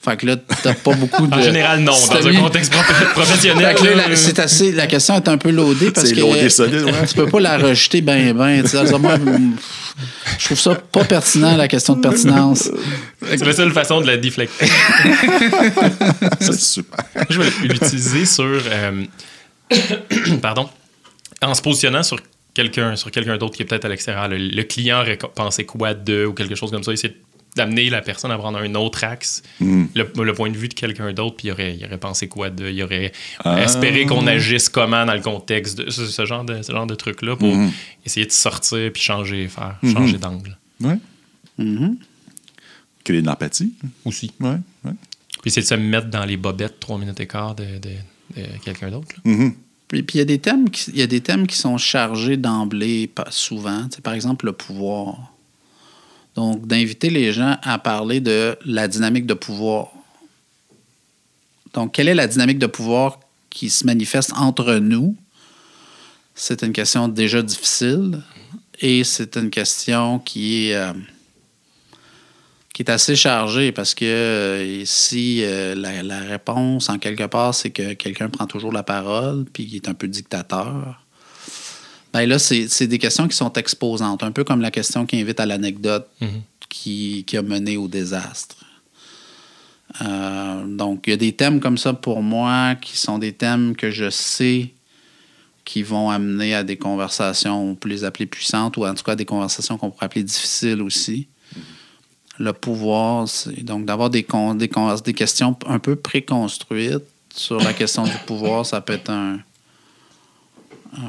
Fait 0.00 0.18
que 0.18 0.26
là, 0.26 0.36
t'as 0.36 0.74
pas 0.74 0.92
beaucoup 0.94 1.26
de. 1.26 1.34
En 1.34 1.40
général, 1.40 1.80
non. 1.80 1.92
Si 1.94 2.10
Dans 2.10 2.26
un 2.26 2.30
mis- 2.30 2.36
contexte 2.36 2.70
pro- 2.72 2.82
Fait 2.94 3.04
professionnel. 3.06 3.74
que 3.74 3.84
là, 3.84 4.08
la, 4.08 4.16
c'est 4.16 4.38
assez, 4.38 4.70
la 4.72 4.86
question 4.86 5.14
est 5.16 5.28
un 5.28 5.38
peu 5.38 5.50
loadée 5.50 5.90
parce 5.92 6.06
C'est 6.08 6.14
que 6.14 6.20
loadé 6.20 6.50
solide, 6.50 6.82
ouais. 6.82 6.92
tu 7.08 7.14
peux 7.14 7.26
pas 7.26 7.40
la 7.40 7.56
rejeter 7.56 8.02
tu 8.02 8.68
sais. 8.68 8.98
Moi, 8.98 9.16
je 10.38 10.44
trouve 10.46 10.58
ça 10.60 10.74
pas 10.74 11.04
pertinent, 11.04 11.56
la 11.56 11.68
question 11.68 11.94
de 11.96 12.00
pertinence. 12.02 12.68
C'est 13.26 13.42
la 13.44 13.52
seule 13.54 13.72
façon 13.72 14.00
de 14.02 14.06
la 14.06 14.16
déflecter. 14.18 14.66
C'est 16.40 16.60
super. 16.60 16.98
Je 17.30 17.40
vais 17.40 17.50
l'utiliser 17.62 18.26
sur. 18.26 18.44
euh, 18.44 19.04
pardon. 20.42 20.68
En 21.42 21.54
se 21.54 21.62
positionnant 21.62 22.02
sur 22.02 22.18
quelqu'un 22.54 22.96
sur 22.96 23.10
quelqu'un 23.10 23.36
d'autre 23.36 23.56
qui 23.56 23.62
est 23.62 23.66
peut-être 23.66 23.84
à 23.84 23.88
l'extérieur. 23.88 24.28
Le, 24.28 24.38
le 24.38 24.62
client 24.62 25.00
aurait 25.00 25.18
pensé 25.18 25.64
quoi 25.66 25.92
de 25.94 26.24
ou 26.24 26.32
quelque 26.32 26.54
chose 26.54 26.70
comme 26.70 26.82
ça. 26.84 26.92
Essayer 26.92 27.16
d'amener 27.56 27.88
la 27.88 28.02
personne 28.02 28.32
à 28.32 28.36
prendre 28.38 28.58
un 28.58 28.74
autre 28.74 29.04
axe, 29.04 29.42
Mm. 29.60 29.84
le, 29.94 30.10
le 30.24 30.34
point 30.34 30.50
de 30.50 30.56
vue 30.56 30.68
de 30.68 30.74
quelqu'un 30.74 31.12
d'autre, 31.12 31.36
puis 31.36 31.48
il 31.48 31.52
aurait, 31.52 31.76
il 31.76 31.84
aurait 31.84 31.98
pensé 31.98 32.26
quoi 32.26 32.50
de. 32.50 32.68
Il 32.68 32.82
aurait 32.82 33.12
Ah. 33.44 33.62
espéré 33.62 34.06
qu'on 34.06 34.26
agisse 34.26 34.68
comment 34.68 35.06
dans 35.06 35.14
le 35.14 35.20
contexte 35.20 35.78
de 35.78 35.88
ce, 35.90 36.06
ce 36.06 36.26
genre 36.26 36.42
de, 36.44 36.62
ce 36.62 36.72
genre 36.72 36.86
de 36.86 36.96
truc-là 36.96 37.36
pour 37.36 37.54
Mhm. 37.54 37.70
essayer 38.04 38.26
de 38.26 38.32
sortir 38.32 38.90
puis 38.92 39.02
changer, 39.02 39.46
faire, 39.48 39.76
Mhm. 39.82 39.92
changer 39.92 40.18
d'angle 40.18 40.58
Oui. 40.80 40.94
Mhm. 41.58 41.96
Créer 43.04 43.20
de 43.22 43.26
l'empathie. 43.26 43.72
aussi. 44.04 44.32
Oui. 44.40 44.50
Ouais. 44.84 44.92
Puis 45.42 45.50
essayer 45.50 45.62
de 45.62 45.66
se 45.68 45.74
mettre 45.74 46.08
dans 46.08 46.24
les 46.24 46.36
bobettes 46.36 46.80
trois 46.80 46.98
minutes 46.98 47.20
et 47.20 47.26
quart 47.26 47.54
de, 47.54 47.64
de- 47.78 48.40
de 48.40 48.46
quelqu'un 48.64 48.90
d'autre. 48.90 49.14
Puis 49.88 50.04
il 50.14 50.18
y 50.18 50.20
a 50.20 50.24
des 50.24 50.38
thèmes 50.38 50.70
qui, 50.70 50.90
y 50.92 51.02
a 51.02 51.06
des 51.06 51.20
thèmes 51.20 51.46
qui 51.46 51.56
sont 51.56 51.76
chargés 51.78 52.36
d'emblée, 52.36 53.10
souvent. 53.30 53.84
Tu 53.84 53.96
sais, 53.96 54.02
par 54.02 54.14
exemple, 54.14 54.46
le 54.46 54.52
pouvoir. 54.52 55.32
Donc, 56.34 56.66
d'inviter 56.66 57.10
les 57.10 57.32
gens 57.32 57.58
à 57.62 57.78
parler 57.78 58.20
de 58.20 58.58
la 58.64 58.88
dynamique 58.88 59.26
de 59.26 59.34
pouvoir. 59.34 59.92
Donc, 61.74 61.92
quelle 61.92 62.08
est 62.08 62.14
la 62.14 62.26
dynamique 62.26 62.58
de 62.58 62.66
pouvoir 62.66 63.20
qui 63.50 63.70
se 63.70 63.86
manifeste 63.86 64.32
entre 64.36 64.74
nous? 64.76 65.16
C'est 66.34 66.62
une 66.62 66.72
question 66.72 67.06
déjà 67.06 67.42
difficile 67.42 68.20
et 68.80 69.04
c'est 69.04 69.36
une 69.36 69.50
question 69.50 70.18
qui 70.18 70.70
est, 70.70 70.74
euh, 70.74 70.92
qui 72.74 72.82
est 72.82 72.90
assez 72.90 73.16
chargée 73.16 73.72
parce 73.72 73.94
que 73.94 74.04
euh, 74.04 74.84
si 74.84 75.42
euh, 75.44 75.74
la, 75.74 76.02
la 76.02 76.18
réponse, 76.18 76.90
en 76.90 76.98
quelque 76.98 77.24
part, 77.24 77.54
c'est 77.54 77.70
que 77.70 77.94
quelqu'un 77.94 78.28
prend 78.28 78.46
toujours 78.46 78.72
la 78.72 78.82
parole 78.82 79.46
puis 79.50 79.66
qui 79.66 79.76
est 79.76 79.88
un 79.88 79.94
peu 79.94 80.08
dictateur, 80.08 81.00
ben 82.12 82.26
là, 82.28 82.38
c'est 82.38 82.68
c'est 82.68 82.86
des 82.88 82.98
questions 82.98 83.26
qui 83.28 83.36
sont 83.36 83.52
exposantes, 83.54 84.22
un 84.22 84.32
peu 84.32 84.44
comme 84.44 84.60
la 84.60 84.70
question 84.70 85.06
qui 85.06 85.20
invite 85.20 85.40
à 85.40 85.46
l'anecdote 85.46 86.06
Mhm. 86.20 86.42
qui, 86.68 87.24
qui 87.26 87.36
a 87.36 87.42
mené 87.42 87.76
au 87.76 87.86
désastre. 87.88 88.56
Euh, 90.02 90.66
donc, 90.66 91.04
il 91.06 91.10
y 91.10 91.12
a 91.12 91.16
des 91.16 91.32
thèmes 91.32 91.60
comme 91.60 91.78
ça 91.78 91.92
pour 91.92 92.22
moi 92.22 92.74
qui 92.74 92.96
sont 92.96 93.18
des 93.18 93.32
thèmes 93.32 93.76
que 93.76 93.90
je 93.92 94.10
sais 94.10 94.72
qui 95.64 95.82
vont 95.82 96.10
amener 96.10 96.54
à 96.54 96.62
des 96.64 96.76
conversations, 96.76 97.70
on 97.70 97.74
peut 97.74 97.88
les 97.88 98.04
appeler 98.04 98.26
puissantes, 98.26 98.76
ou 98.76 98.84
en 98.84 98.94
tout 98.94 99.04
cas 99.04 99.14
des 99.14 99.24
conversations 99.24 99.78
qu'on 99.78 99.90
pourrait 99.90 100.06
appeler 100.06 100.24
difficiles 100.24 100.82
aussi. 100.82 101.28
Le 102.38 102.52
pouvoir, 102.52 103.28
c'est 103.28 103.62
donc 103.62 103.84
d'avoir 103.86 104.10
des, 104.10 104.24
con- 104.24 104.54
des, 104.54 104.68
questions 105.14 105.56
un 105.68 105.78
peu 105.78 105.94
préconstruites 105.96 107.04
sur 107.32 107.58
la 107.58 107.72
question 107.72 108.04
du 108.04 108.16
pouvoir, 108.26 108.66
ça 108.66 108.80
peut 108.80 108.94
être 108.94 109.10
un. 109.10 109.38
un- 110.96 111.00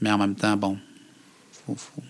mais 0.00 0.10
en 0.10 0.18
même 0.18 0.34
temps, 0.34 0.56
bon. 0.56 0.78
faut- 1.66 1.74
faut- 1.76 2.02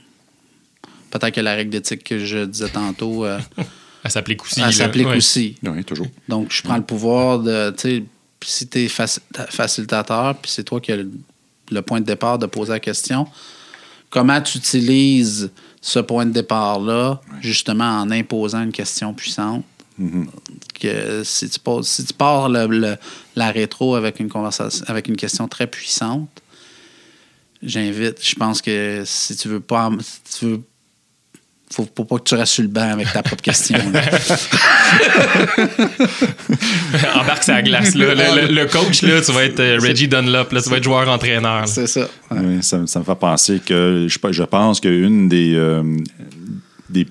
Peut-être 1.11 1.35
que 1.35 1.41
la 1.41 1.55
règle 1.55 1.71
d'éthique 1.71 2.05
que 2.05 2.25
je 2.25 2.45
disais 2.45 2.69
tantôt, 2.69 3.25
euh, 3.25 3.39
Elle 4.05 4.11
s'applique 4.11 4.43
aussi. 4.45 4.61
elle 4.61 4.73
s'applique 4.73 5.07
Ouais. 5.09 5.17
aussi. 5.17 5.57
Oui, 5.63 5.85
toujours. 5.85 6.07
Donc, 6.29 6.51
je 6.53 6.63
prends 6.63 6.77
le 6.77 6.83
pouvoir 6.85 7.41
de, 7.41 7.71
tu 7.73 7.81
sais, 7.81 8.05
si 8.43 8.67
tu 8.69 8.79
es 8.79 8.89
facilitateur, 8.89 10.37
puis 10.37 10.51
c'est 10.51 10.65
toi 10.65 10.81
qui 10.81 10.93
as 10.93 10.97
le, 10.97 11.11
le 11.71 11.83
point 11.83 12.01
de 12.01 12.07
départ 12.07 12.39
de 12.39 12.47
poser 12.47 12.73
la 12.73 12.81
question, 12.81 13.27
comment 14.11 14.41
tu 14.43 14.59
utilises 14.59 15.51
ce 15.81 15.99
point 15.99 16.27
de 16.27 16.33
départ-là, 16.33 17.21
justement 17.41 18.01
en 18.01 18.11
imposant 18.11 18.63
une 18.63 18.73
question 18.73 19.15
puissante? 19.15 19.65
Mhm. 19.99 20.29
Que 20.81 21.23
si 21.25 21.49
tu, 21.49 21.59
poses, 21.59 21.87
si 21.89 22.05
tu 22.05 22.13
pars 22.15 22.49
le- 22.49 22.67
le- 22.67 22.97
la 23.37 23.51
rétro 23.51 23.95
avec 23.95 24.19
une 24.21 24.29
conversation, 24.29 24.85
avec 24.89 25.09
une 25.09 25.17
question 25.17 25.47
très 25.49 25.67
puissante, 25.67 26.29
j'invite, 27.63 28.19
je 28.27 28.35
pense 28.35 28.63
que 28.63 29.03
si 29.05 29.37
tu 29.37 29.49
veux 29.49 29.61
pas, 29.61 29.91
si 30.25 30.39
tu 30.39 30.45
veux, 30.47 30.63
faut, 31.73 31.87
faut 31.97 32.05
pas 32.05 32.19
que 32.19 32.25
tu 32.25 32.35
restes 32.35 32.53
sur 32.55 32.63
le 32.63 32.69
banc 32.69 32.91
avec 32.93 33.13
ta 33.13 33.23
propre 33.23 33.43
question. 33.43 33.79
Embarque 37.15 37.43
sa 37.45 37.63
glace. 37.63 37.95
Là. 37.95 38.15
Le, 38.15 38.47
le- 38.49 38.53
le 38.55 38.67
coach, 38.67 39.03
là, 39.03 39.21
tu 39.21 39.33
vas 39.33 39.45
être 39.45 39.61
euh, 39.61 39.79
Reggie 39.81 40.09
Dunlop. 40.09 40.53
Là, 40.53 40.63
tu 40.63 40.69
vas 40.71 40.77
être 40.79 40.85
joueur-entraîneur. 40.85 41.67
C'est 41.69 41.87
ça. 41.87 42.09
Ouais. 42.31 42.39
Oui, 42.43 42.63
ça, 42.63 42.79
me- 42.79 42.87
ça 42.87 42.99
me 43.01 43.05
fait 43.05 43.15
penser 43.15 43.61
que 43.65 44.07
je, 44.09 44.19
je 44.33 44.43
pense 44.43 44.81
qu'une 44.81 45.29
des, 45.29 45.55
euh, 45.55 45.83
des, 46.89 47.07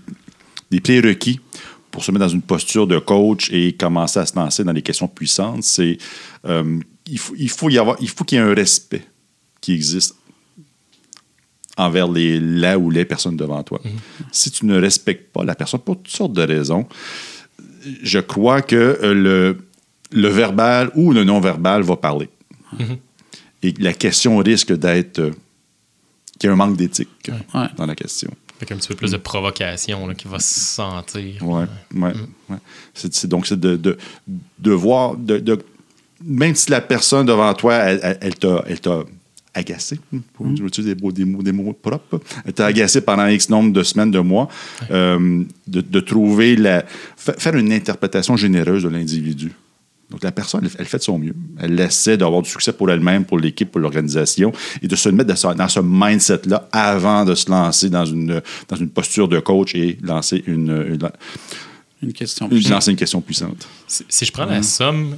des 0.72 0.80
prérequis 0.80 1.40
pour 1.92 2.04
se 2.04 2.12
mettre 2.12 2.26
dans 2.26 2.32
une 2.32 2.42
posture 2.42 2.86
de 2.88 3.00
coach 3.00 3.50
et 3.52 3.74
commencer 3.74 4.20
à 4.20 4.26
se 4.26 4.36
lancer 4.36 4.64
dans 4.64 4.74
les 4.74 4.82
questions 4.82 5.08
puissantes, 5.08 5.64
c'est 5.64 5.98
euh, 6.46 6.80
il 7.08 7.18
faut, 7.18 7.34
il 7.38 7.50
faut 7.50 7.70
y 7.70 7.78
avoir, 7.80 7.98
il 8.00 8.10
faut 8.10 8.24
qu'il 8.24 8.38
y 8.38 8.42
ait 8.42 8.44
un 8.44 8.54
respect 8.54 9.04
qui 9.62 9.74
existe 9.74 10.16
envers 11.80 12.08
les, 12.12 12.40
là 12.40 12.78
ou 12.78 12.90
les 12.92 13.06
personnes 13.06 13.38
devant 13.38 13.64
toi. 13.64 13.80
Si 14.32 14.52
tu 14.52 14.66
ne 14.66 14.80
respectes 14.80 15.32
pas 15.34 15.44
la 15.44 15.56
personne 15.56 15.80
pour 15.80 15.98
toutes 15.98 16.08
sortes 16.10 16.34
de 16.34 16.42
raisons, 16.44 16.86
je 18.04 18.20
crois 18.20 18.62
que 18.62 18.76
euh, 18.76 19.14
le, 19.14 19.58
le 20.12 20.28
verbal 20.28 20.92
ou 20.96 21.12
le 21.14 21.24
non-verbal 21.24 21.82
va 21.84 21.96
parler. 21.96 22.30
Et 23.64 23.74
la 23.80 23.94
question 23.94 24.38
risque 24.38 24.74
d'être 24.74 25.20
euh, 25.20 25.32
qu'il 26.38 26.48
y 26.48 26.50
a 26.50 26.54
un 26.54 26.56
manque 26.58 26.78
d'éthique 26.78 27.10
Ouais. 27.54 27.68
dans 27.78 27.86
la 27.86 27.96
question. 27.96 28.30
Avec 28.58 28.72
un 28.74 28.76
petit 28.78 28.90
peu 28.90 28.96
plus 28.96 29.12
de 29.12 29.18
provocation 29.18 30.06
là, 30.08 30.14
qui 30.14 30.28
va 30.28 30.40
se 30.40 30.60
sentir. 30.60 31.42
Ouais, 31.48 31.66
ouais, 31.96 32.14
c'est- 32.94 33.26
donc, 33.28 33.48
c'est 33.48 33.60
de, 33.60 33.78
de, 33.78 33.98
de 34.60 34.72
voir, 34.72 35.16
de, 35.16 35.38
de- 35.38 35.60
même 36.24 36.54
si 36.56 36.70
la 36.70 36.82
personne 36.82 37.26
devant 37.26 37.54
toi, 37.54 37.76
elle, 37.76 38.00
elle- 38.04 38.18
elle 38.22 38.36
t'a, 38.36 38.64
elle 38.68 38.80
t'a 38.82 39.04
agacé, 39.60 40.00
pour 40.34 40.48
utiliser 40.48 40.96
des 40.96 41.02
mots, 41.02 41.12
des, 41.12 41.26
mots, 41.26 41.44
des 41.44 41.52
mots 41.52 41.74
propres, 41.74 42.20
t'a 42.56 42.66
agacé 42.66 43.02
pendant 43.02 43.28
X 43.28 43.50
nombre 43.50 43.72
de 43.72 43.84
semaines, 43.84 44.12
de 44.12 44.20
mois, 44.20 44.50
euh, 44.92 45.44
de, 45.68 45.82
de 45.82 46.00
trouver 46.00 46.56
la. 46.56 46.84
fa- 47.16 47.34
faire 47.38 47.56
une 47.56 47.72
interprétation 47.72 48.36
généreuse 48.36 48.84
de 48.84 48.90
l'individu. 48.90 49.52
Donc, 50.10 50.24
la 50.24 50.32
personne, 50.32 50.62
elle, 50.66 50.72
elle 50.80 50.86
fait 50.88 50.98
de 50.98 51.04
son 51.04 51.20
mieux. 51.20 51.36
Elle 51.60 51.80
essaie 51.80 52.18
d'avoir 52.18 52.42
du 52.42 52.50
succès 52.50 52.74
pour 52.74 52.90
elle-même, 52.90 53.26
pour 53.26 53.38
l'équipe, 53.38 53.70
pour 53.70 53.80
l'organisation, 53.80 54.52
et 54.82 54.88
de 54.88 54.96
se 54.96 55.08
mettre 55.10 55.30
dans 55.30 55.36
ce, 55.36 55.48
dans 55.56 55.68
ce 55.68 55.80
mindset-là 55.84 56.68
avant 56.72 57.26
de 57.26 57.36
se 57.36 57.48
lancer 57.52 57.92
dans 57.92 58.06
une, 58.06 58.42
dans 58.68 58.76
une 58.76 58.90
posture 58.90 59.28
de 59.28 59.40
coach 59.40 59.76
et 59.76 60.00
lancer 60.02 60.44
une, 60.48 60.72
une- 60.94 61.12
Une 62.02 62.14
question 62.14 62.46
une- 62.50 62.52
plus 62.60 62.70
lancer 62.72 62.90
une 62.92 62.98
question 62.98 63.22
puissante. 63.22 63.68
Si, 63.88 64.04
si 64.10 64.26
je 64.26 64.32
prends 64.32 64.46
la 64.46 64.64
somme 64.64 65.18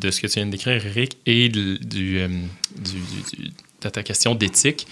de 0.00 0.10
ce 0.12 0.20
que 0.20 0.28
tu 0.28 0.34
viens 0.34 0.46
de 0.46 0.52
décrire, 0.52 0.86
Eric, 0.86 1.16
et 1.26 1.48
du, 1.48 1.78
euh, 2.18 2.28
du- 2.28 2.92
du- 2.92 3.42
du- 3.46 3.50
de 3.80 3.88
ta 3.88 4.02
question 4.02 4.34
d'éthique, 4.34 4.86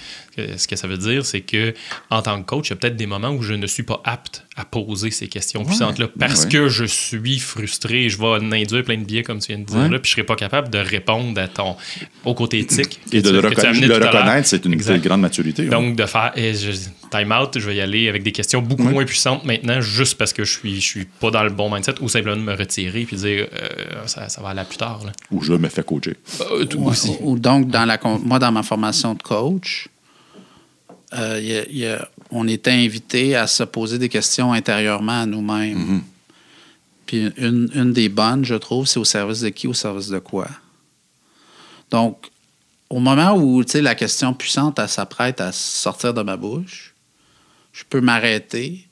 que- 0.47 0.57
ce 0.59 0.67
que 0.69 0.77
ça 0.77 0.87
veut 0.87 0.99
dire, 0.99 1.25
c'est 1.25 1.41
que 1.41 1.75
en 2.11 2.23
tant 2.23 2.41
que 2.41 2.47
coach, 2.47 2.69
il 2.69 2.71
y 2.71 2.73
a 2.75 2.77
peut-être 2.77 2.97
des 2.97 3.07
moments 3.07 3.31
où 3.31 3.43
je 3.43 3.55
ne 3.55 3.67
suis 3.67 3.83
pas 3.83 4.01
apte 4.05 4.45
à 4.57 4.65
poser 4.65 5.11
ces 5.11 5.29
questions 5.29 5.65
puissantes-là 5.65 6.09
parce 6.19 6.45
ouais. 6.45 6.49
que 6.51 6.69
je 6.69 6.85
suis 6.85 7.39
frustré 7.39 8.05
et 8.05 8.09
je 8.11 8.19
vais 8.19 8.27
en 8.27 8.53
induire 8.53 8.85
plein 8.85 8.99
de 8.99 9.05
biais, 9.05 9.23
comme 9.23 9.39
tu 9.39 9.49
viens 9.53 9.59
de 9.59 9.65
dire, 9.65 9.77
Ouais. 9.77 9.89
là, 9.89 9.99
puis 9.99 10.11
je 10.11 10.15
ne 10.15 10.17
serai 10.17 10.25
pas 10.27 10.37
capable 10.37 10.69
de 10.71 10.79
répondre 10.79 11.41
à 11.41 11.49
ton, 11.49 11.77
au 12.25 12.35
côté 12.35 12.59
éthique. 12.61 13.01
Et 13.13 13.21
de 13.23 13.29
tu- 13.29 13.35
le, 13.35 13.41
reconna- 13.41 14.07
reconnaître, 14.07 14.49
c'est 14.49 14.65
une, 14.65 14.73
Exact. 14.73 15.03
grande 15.05 15.21
maturité. 15.21 15.67
hein. 15.67 15.71
Donc, 15.71 15.97
de 15.97 16.07
faire 16.07 16.33
eh, 16.37 16.55
je- 16.55 16.71
time 17.11 17.33
out, 17.33 17.59
je 17.59 17.67
vais 17.67 17.77
y 17.77 17.81
aller 17.81 18.09
avec 18.09 18.23
des 18.23 18.33
questions 18.33 18.61
beaucoup 18.61 18.85
Ouais. 18.85 18.93
moins 18.93 19.05
puissantes 19.05 19.45
maintenant, 19.45 19.81
juste 19.81 20.17
parce 20.19 20.33
que 20.33 20.45
je 20.45 20.53
suis, 20.59 20.77
je 20.81 20.87
suis 20.87 21.05
pas 21.05 21.31
dans 21.31 21.43
le 21.45 21.51
bon 21.51 21.71
mindset, 21.73 21.95
ou 22.01 22.09
simplement 22.09 22.37
de 22.37 22.43
me 22.43 22.55
retirer 22.55 23.05
puis 23.05 23.17
dire 23.17 23.47
euh, 23.53 24.07
ça, 24.07 24.29
ça 24.29 24.41
va 24.43 24.51
aller 24.51 24.63
plus 24.69 24.77
tard. 24.79 25.01
Là. 25.07 25.13
Ou 25.31 25.43
je 25.43 25.53
me 25.53 25.69
fais 25.69 25.83
coacher. 25.83 26.17
Euh, 26.53 26.65
tout 26.65 26.79
Ouais, 26.79 26.91
aussi. 26.91 27.13
Ou, 27.21 27.33
ou 27.33 27.39
donc, 27.39 27.69
dans 27.69 27.85
la, 27.85 27.99
moi, 28.25 28.39
dans 28.39 28.53
ma 28.53 28.63
formation 28.63 29.15
de 29.15 29.23
coach, 29.23 29.89
euh, 31.15 31.39
il 31.41 31.47
y 31.47 31.57
a- 31.57 31.67
il 31.69 31.79
y 31.79 31.87
a- 31.87 32.09
on 32.31 32.47
était 32.49 32.71
invité 32.73 33.35
à 33.37 33.47
se 33.47 33.63
poser 33.63 33.99
des 33.99 34.09
questions 34.09 34.53
intérieurement 34.53 35.23
à 35.23 35.27
nous-mêmes. 35.27 36.03
Puis 37.07 37.33
une, 37.39 37.71
une 37.75 37.93
des 37.93 38.09
bonnes, 38.11 38.45
je 38.45 38.55
trouve, 38.55 38.87
c'est 38.87 38.99
au 38.99 39.05
service 39.05 39.41
de 39.41 39.49
qui, 39.49 39.67
au 39.67 39.73
service 39.75 40.09
de 40.09 40.19
quoi? 40.19 40.49
Donc, 41.91 42.27
au 42.91 43.01
moment 43.01 43.35
où 43.35 43.63
la 43.75 43.95
question 43.95 44.35
puissante 44.35 44.79
s'apprête 44.89 45.41
à 45.41 45.53
sortir 45.53 46.13
de 46.13 46.23
ma 46.23 46.37
bouche, 46.37 46.95
je 47.73 47.85
peux 47.89 48.01
m'arrêter. 48.01 48.87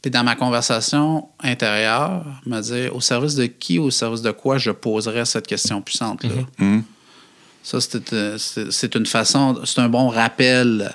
Puis 0.00 0.10
dans 0.10 0.24
ma 0.24 0.34
conversation 0.34 1.28
intérieure, 1.40 2.24
me 2.46 2.60
dire 2.60 2.96
au 2.96 3.00
service 3.00 3.36
de 3.36 3.46
qui, 3.46 3.78
au 3.78 3.90
service 3.92 4.22
de 4.22 4.32
quoi 4.32 4.58
je 4.58 4.72
poserais 4.72 5.24
cette 5.24 5.46
question 5.46 5.80
puissante-là? 5.80 6.30
Mhm. 6.58 6.82
Ça, 7.62 7.80
c'est 7.80 8.12
euh, 8.12 8.36
c'est 8.38 8.94
une 8.96 9.06
façon, 9.06 9.60
c'est 9.64 9.80
un 9.80 9.88
bon 9.88 10.08
rappel 10.08 10.92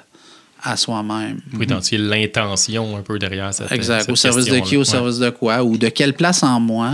à 0.64 0.76
soi-même. 0.78 1.40
Pour 1.52 1.64
identifier 1.64 1.98
l'intention 1.98 2.98
un 2.98 3.02
peu 3.02 3.20
derrière 3.20 3.54
cette 3.54 3.72
Exact. 3.72 4.02
cette 4.02 4.10
Au 4.12 4.16
service 4.16 4.46
de 4.46 4.60
qui, 4.60 4.76
au 4.76 4.80
Ouais. 4.80 4.86
service 4.86 5.20
de 5.20 5.30
quoi, 5.30 5.64
ou 5.64 5.78
de 5.78 5.90
quelle 5.90 6.14
place 6.14 6.44
en 6.44 6.60
moi 6.60 6.92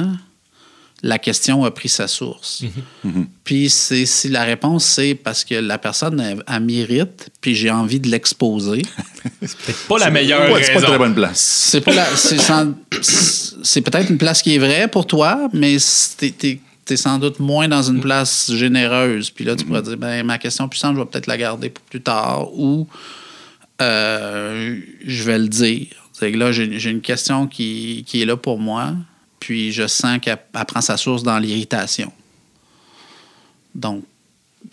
la 1.06 1.20
question 1.20 1.66
a 1.66 1.72
pris 1.72 1.90
sa 1.90 2.08
source. 2.08 2.64
Mm-hmm. 3.06 3.26
Puis 3.44 3.70
c'est 3.70 4.06
si 4.06 4.30
la 4.30 4.44
réponse 4.46 4.86
c'est 4.86 5.16
parce 5.16 5.44
que 5.44 5.56
la 5.56 5.78
personne 5.78 6.18
elle, 6.22 6.42
elle 6.48 6.60
mérite, 6.64 7.30
puis 7.42 7.56
j'ai 7.56 7.70
envie 7.70 8.00
de 8.00 8.08
l'exposer. 8.10 8.84
Peut-être 9.42 9.88
pas 9.90 9.98
la 9.98 10.10
meilleure 10.12 10.50
Ouais, 10.52 10.64
c'est 10.64 10.74
pas 10.74 10.82
très 10.82 10.98
bonne 10.98 11.14
place? 11.14 11.40
c'est 11.42 11.82
pas 11.82 11.94
la- 11.94 12.16
c'est 12.16 12.40
sans- 12.40 12.74
c'est 13.02 13.82
peut-être 13.82 14.10
une 14.12 14.18
place 14.18 14.42
qui 14.42 14.56
est 14.56 14.60
vraie 14.60 14.88
pour 14.88 15.06
toi, 15.06 15.50
mais 15.52 15.76
t'es 16.18 16.32
t'es- 16.32 16.60
t'es 16.86 16.96
sans 16.98 17.18
doute 17.20 17.40
moins 17.40 17.68
dans 17.68 17.84
une 17.84 18.00
place 18.02 18.52
généreuse. 18.54 19.30
Puis 19.30 19.44
là, 19.46 19.56
tu 19.58 19.66
pourrais 19.66 19.82
dire, 19.82 19.98
ben 19.98 20.26
ma 20.26 20.38
question 20.38 20.68
puissante, 20.70 20.96
je 20.96 21.02
vais 21.02 21.06
peut-être 21.06 21.28
la 21.28 21.38
garder 21.38 21.70
pour 21.70 21.84
plus 21.86 22.02
tard, 22.02 22.54
ou 22.58 22.88
euh, 23.84 24.80
je 25.06 25.24
vais 25.24 25.38
le 25.40 25.48
dire. 25.48 25.88
C'est 26.14 26.32
que 26.32 26.38
là, 26.38 26.52
j'ai 26.52 26.90
une 26.90 27.02
question 27.02 27.48
qui, 27.48 28.04
qui 28.08 28.22
est 28.22 28.26
là 28.26 28.38
pour 28.38 28.60
moi, 28.60 28.94
puis 29.40 29.72
je 29.72 29.88
sens 29.88 30.20
qu'elle 30.22 30.38
elle 30.54 30.66
prend 30.66 30.82
sa 30.82 30.98
source 30.98 31.24
dans 31.24 31.38
l'irritation. 31.40 32.12
Donc, 33.76 34.04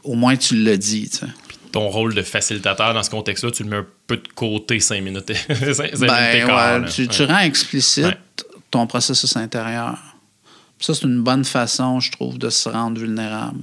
au 0.05 0.15
moins 0.15 0.37
tu 0.37 0.57
le 0.57 0.77
dis. 0.77 1.09
tu 1.09 1.19
sais. 1.19 1.27
Ton 1.73 1.89
rôle 1.89 2.15
de 2.15 2.23
facilitateur 2.23 2.95
dans 2.95 3.03
ce 3.03 3.11
contexte-là, 3.11 3.51
tu 3.53 3.63
le 3.63 3.69
mets 3.71 3.77
un 3.77 3.87
peu 4.07 4.17
de 4.17 4.29
côté 4.35 4.81
cinq 4.81 5.03
minutes. 5.03 5.33
cinq 5.49 5.93
minutes 5.95 6.01
Ben, 6.01 6.45
ouais, 6.45 6.47
là. 6.47 6.81
tu, 6.89 7.03
Ouais. 7.03 7.09
tu 7.09 7.25
rends 7.25 7.39
explicite 7.39 8.05
Ouais. 8.05 8.19
ton 8.71 8.87
processus 8.87 9.37
intérieur. 9.37 9.97
Ça, 10.81 10.95
c'est 10.95 11.05
une 11.05 11.23
bonne 11.23 11.45
façon, 11.45 12.01
je 12.01 12.11
trouve, 12.13 12.39
de 12.39 12.51
se 12.51 12.69
rendre 12.69 12.99
vulnérable. 13.01 13.61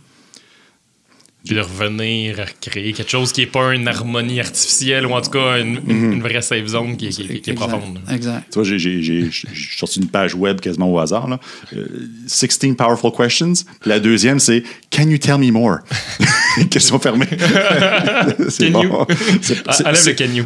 Puis 1.47 1.55
de 1.55 1.61
revenir 1.61 2.39
à 2.41 2.45
créer 2.45 2.91
quelque 2.93 3.09
chose 3.09 3.31
qui 3.31 3.41
n'est 3.41 3.47
pas 3.47 3.73
une 3.73 3.87
harmonie 3.87 4.39
artificielle 4.39 5.05
ou 5.05 5.13
en 5.13 5.21
tout 5.21 5.31
cas 5.31 5.59
une, 5.59 5.79
une- 5.87 6.13
une 6.13 6.21
vraie 6.21 6.41
safe 6.41 6.67
zone 6.67 6.97
qui, 6.97 7.07
est- 7.07 7.09
qui 7.09 7.21
est- 7.23 7.39
qui 7.39 7.49
est 7.49 7.53
Exact. 7.53 7.67
profonde. 7.69 7.99
Exact. 8.11 8.43
Tu 8.51 8.55
vois, 8.59 8.63
j'ai- 8.63 8.77
j'ai 8.79 9.01
j'ai- 9.01 9.29
j'ai 9.31 9.77
sorti 9.77 9.99
une 9.99 10.07
page 10.09 10.35
web 10.35 10.59
quasiment 10.59 10.91
au 10.91 10.99
hasard. 10.99 11.27
Là. 11.27 11.39
Euh, 11.75 11.85
16 12.27 12.75
powerful 12.77 13.11
questions. 13.11 13.53
La 13.85 13.99
deuxième, 13.99 14.39
c'est 14.39 14.63
Can 14.91 15.09
you 15.09 15.17
tell 15.17 15.37
me 15.37 15.51
more? 15.51 15.79
Question 16.69 16.99
fermée. 16.99 17.27
c'est 18.49 18.71
Can 18.71 18.81
you? 18.81 18.89
bon. 18.89 19.05
Enlève 19.05 20.05
le 20.05 20.13
can 20.13 20.33
you. 20.33 20.45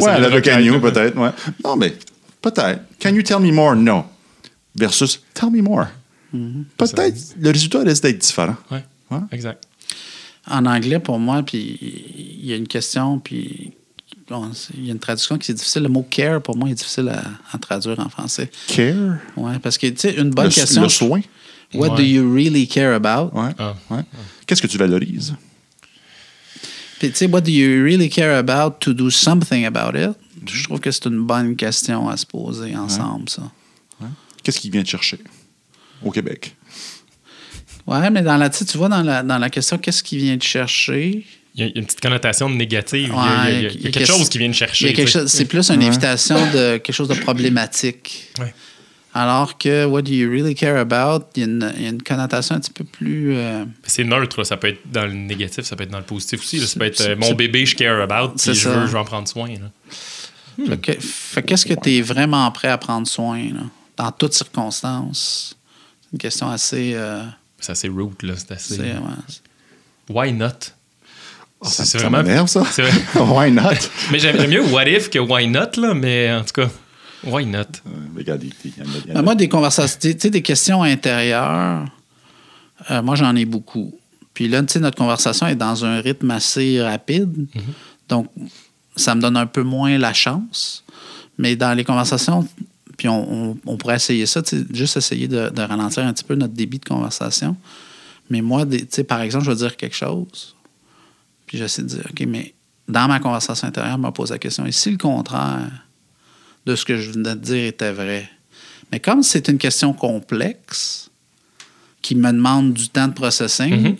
Ouais, 0.00 0.18
le 0.30 0.40
can 0.40 0.58
you, 0.60 0.80
peut-être. 0.80 1.16
Ouais. 1.18 1.30
Non, 1.64 1.76
mais 1.76 1.92
peut-être. 2.40 2.80
Can 3.00 3.10
you 3.10 3.22
tell 3.22 3.40
me 3.40 3.50
more? 3.52 3.74
Non. 3.74 4.04
Versus 4.76 5.20
Tell 5.34 5.50
me 5.50 5.60
more. 5.62 5.86
Peut-être 6.76 7.16
le 7.40 7.50
résultat 7.50 7.80
risque 7.80 8.02
d'être 8.02 8.18
différent. 8.18 8.56
Ouais, 8.70 8.84
Ouais. 9.10 9.20
exact. 9.32 9.64
En 10.46 10.64
anglais, 10.66 10.98
pour 10.98 11.18
moi, 11.18 11.42
puis 11.42 11.78
il 12.40 12.46
y 12.46 12.52
a 12.52 12.56
une 12.56 12.68
question, 12.68 13.18
puis 13.18 13.72
bon, 14.28 14.50
il 14.74 14.86
y 14.86 14.88
a 14.88 14.92
une 14.92 14.98
traduction 14.98 15.36
qui 15.36 15.50
est 15.50 15.54
difficile. 15.54 15.82
Le 15.82 15.88
mot 15.88 16.06
care, 16.08 16.40
pour 16.42 16.56
moi, 16.56 16.70
est 16.70 16.74
difficile 16.74 17.08
à, 17.08 17.22
à 17.52 17.58
traduire 17.58 17.98
en 18.00 18.08
français. 18.08 18.50
Care? 18.68 19.18
Ouais, 19.36 19.58
parce 19.58 19.76
que, 19.76 19.86
tu 19.88 19.98
sais, 19.98 20.14
une 20.14 20.30
bonne 20.30 20.46
le, 20.46 20.50
question. 20.50 20.82
le 20.82 20.88
soin? 20.88 21.20
What 21.74 21.96
do 21.96 22.02
you 22.02 22.32
really 22.32 22.66
care 22.66 22.94
about? 22.94 23.30
Ouais. 23.38 23.50
Ah. 23.58 23.74
ouais. 23.90 24.02
Qu'est-ce 24.46 24.62
que 24.62 24.66
tu 24.66 24.78
valorises? 24.78 25.34
Puis, 26.98 27.10
tu 27.10 27.16
sais, 27.16 27.26
what 27.26 27.42
do 27.42 27.50
you 27.50 27.84
really 27.84 28.08
care 28.08 28.36
about 28.36 28.78
to 28.80 28.94
do 28.94 29.10
something 29.10 29.66
about 29.66 29.96
it? 29.96 30.16
Je 30.46 30.64
trouve 30.64 30.80
que 30.80 30.90
c'est 30.90 31.04
une 31.06 31.26
bonne 31.26 31.56
question 31.56 32.08
à 32.08 32.16
se 32.16 32.24
poser 32.24 32.74
ensemble, 32.76 33.28
ça. 33.28 33.42
Qu'est-ce 34.42 34.60
qu'il 34.60 34.70
vient 34.70 34.82
te 34.82 34.88
chercher 34.88 35.18
au 36.02 36.10
Québec? 36.10 36.56
Ouais, 37.88 38.10
mais 38.10 38.22
dans 38.22 38.36
la, 38.36 38.50
tu 38.50 38.64
vois, 38.76 38.88
dans 38.88 39.02
la, 39.02 39.22
dans 39.22 39.38
la 39.38 39.50
question, 39.50 39.78
qu'est-ce 39.78 40.02
qui 40.02 40.18
vient 40.18 40.36
te 40.36 40.44
chercher? 40.44 41.24
Il 41.54 41.60
y 41.60 41.64
a 41.64 41.72
une 41.74 41.84
petite 41.86 42.00
connotation 42.00 42.48
négative. 42.50 43.08
Il 43.08 43.08
y 43.08 43.12
a- 43.12 43.44
Ouais, 43.44 43.54
il 43.54 43.54
y 43.54 43.56
a, 43.56 43.58
il 43.58 43.62
y 43.62 43.66
a 43.66 43.70
il 43.70 43.74
y 43.74 43.78
a 43.88 43.90
quelque 43.90 43.94
quelque- 43.94 44.06
chose 44.06 44.28
qui 44.28 44.38
vient 44.38 44.48
de 44.48 44.52
chercher. 44.54 45.06
c'est 45.26 45.44
plus 45.46 45.70
une 45.70 45.82
invitation 45.82 46.36
de 46.52 46.76
quelque 46.78 46.92
chose 46.92 47.08
de 47.08 47.14
problématique. 47.14 48.28
Ouais. 48.38 48.54
Alors 49.14 49.56
que 49.58 49.86
what 49.86 50.02
do 50.02 50.12
you 50.12 50.30
really 50.30 50.54
care 50.54 50.76
about, 50.78 51.24
il 51.34 51.40
y 51.40 51.42
a 51.42 51.48
une, 51.48 51.72
il 51.78 51.82
y 51.82 51.86
a 51.86 51.88
une 51.88 52.02
connotation 52.02 52.54
un 52.56 52.60
petit 52.60 52.70
peu 52.70 52.84
plus. 52.84 53.34
euh, 53.34 53.64
C'est 53.82 54.04
neutre, 54.04 54.38
là. 54.38 54.44
ça 54.44 54.56
peut 54.58 54.68
être 54.68 54.82
dans 54.92 55.06
le 55.06 55.12
négatif, 55.14 55.64
ça 55.64 55.74
peut 55.74 55.84
être 55.84 55.90
dans 55.90 55.98
le 55.98 56.04
positif 56.04 56.40
aussi. 56.40 56.58
là. 56.60 56.66
Ça 56.66 56.78
peut 56.78 56.84
être 56.86 57.00
euh, 57.00 57.16
mon 57.16 57.32
bébé, 57.32 57.64
je 57.66 57.74
care 57.74 58.00
about, 58.00 58.34
puis 58.36 58.54
je 58.54 58.68
veux, 58.68 58.86
je 58.86 58.92
veux 58.92 58.98
en 58.98 59.04
prendre 59.04 59.26
soin. 59.26 59.48
là. 59.48 60.66
fait 60.68 60.76
que- 60.80 61.00
fait 61.00 61.42
qu'est-ce 61.42 61.64
que 61.66 61.74
tu 61.74 61.96
es 61.96 62.02
vraiment 62.02 62.48
prêt 62.52 62.68
à 62.68 62.76
prendre 62.78 63.08
soin, 63.08 63.38
là, 63.38 63.62
dans 63.96 64.12
toutes 64.12 64.34
circonstances? 64.34 65.56
C'est 66.02 66.08
une 66.12 66.18
question 66.18 66.50
assez. 66.50 66.92
euh, 66.94 67.22
C'est 67.60 67.72
assez 67.72 67.88
root, 67.88 68.12
là. 68.22 68.34
C'est 68.36 68.52
assez. 68.52 68.78
ouais. 68.80 68.94
Why 70.08 70.32
not? 70.32 70.48
Ça, 71.62 71.84
C'est 71.84 71.98
vraiment- 71.98 72.22
m'énerve, 72.22 72.46
ça. 72.46 72.64
c'est 72.70 72.82
vrai. 72.82 72.92
Why 73.20 73.50
not? 73.50 73.70
Mais 74.12 74.18
j'aime 74.20 74.46
mieux 74.48 74.62
what 74.72 74.86
if 74.88 75.10
que 75.10 75.18
why 75.18 75.48
not, 75.48 75.76
là, 75.76 75.92
mais 75.92 76.32
en 76.32 76.44
tout 76.44 76.52
cas, 76.52 76.70
why 77.24 77.44
not? 77.44 77.58
Euh, 77.58 77.90
regarde, 78.16 78.44
il 78.44 78.70
y 78.70 78.80
en 78.80 78.84
a- 78.84 78.88
il 79.04 79.08
y 79.08 79.08
en 79.08 79.10
a- 79.10 79.14
Ben, 79.14 79.22
moi, 79.22 79.34
des 79.34 79.48
conversations, 79.48 79.98
tu 80.00 80.14
sais, 80.16 80.30
des 80.30 80.40
questions 80.42 80.84
intérieures, 80.84 81.84
euh, 82.92 83.02
moi, 83.02 83.16
j'en 83.16 83.34
ai 83.34 83.44
beaucoup. 83.44 83.92
Puis 84.34 84.46
là, 84.46 84.62
tu 84.62 84.74
sais, 84.74 84.78
notre 84.80 84.96
conversation 84.96 85.48
est 85.48 85.56
dans 85.56 85.84
un 85.84 86.00
rythme 86.00 86.30
assez 86.30 86.80
rapide. 86.80 87.48
Donc, 88.08 88.28
ça 88.94 89.16
me 89.16 89.20
donne 89.20 89.36
un 89.36 89.46
peu 89.46 89.64
moins 89.64 89.98
la 89.98 90.12
chance. 90.14 90.84
Mais 91.38 91.56
dans 91.56 91.74
les 91.74 91.82
conversations, 91.84 92.46
puis 92.98 93.08
on, 93.08 93.32
on- 93.52 93.56
on 93.64 93.76
pourrait 93.78 93.96
essayer 93.96 94.26
ça, 94.26 94.42
juste 94.70 94.96
essayer 94.98 95.26
de, 95.28 95.48
de 95.48 95.62
ralentir 95.62 96.04
un 96.04 96.12
petit 96.12 96.24
peu 96.24 96.34
notre 96.34 96.52
débit 96.52 96.78
de 96.78 96.84
conversation. 96.84 97.56
Mais 98.28 98.42
moi, 98.42 98.66
par 99.08 99.22
exemple, 99.22 99.44
je 99.46 99.50
vais 99.50 99.56
dire 99.56 99.76
quelque 99.76 99.96
chose, 99.96 100.54
puis 101.46 101.56
j'essaie 101.56 101.80
de 101.82 101.86
dire, 101.88 102.06
OK, 102.10 102.20
mais 102.28 102.52
dans 102.86 103.08
ma 103.08 103.20
conversation 103.20 103.66
intérieure, 103.68 103.96
je 103.96 104.02
me 104.02 104.10
pose 104.10 104.30
la 104.32 104.38
question, 104.38 104.66
et 104.66 104.72
si 104.72 104.90
le 104.90 104.98
contraire 104.98 105.70
de 106.66 106.74
ce 106.76 106.84
que 106.84 106.98
je 106.98 107.12
venais 107.12 107.34
de 107.34 107.40
dire 107.40 107.64
était 107.68 107.92
vrai? 107.92 108.28
Mais 108.92 109.00
comme 109.00 109.22
c'est 109.22 109.48
une 109.48 109.56
question 109.58 109.92
complexe, 109.94 111.10
qui 112.02 112.14
me 112.14 112.30
demande 112.32 112.74
du 112.74 112.88
temps 112.88 113.08
de 113.08 113.12
processing, 113.14 113.74
Mhm. 113.82 113.96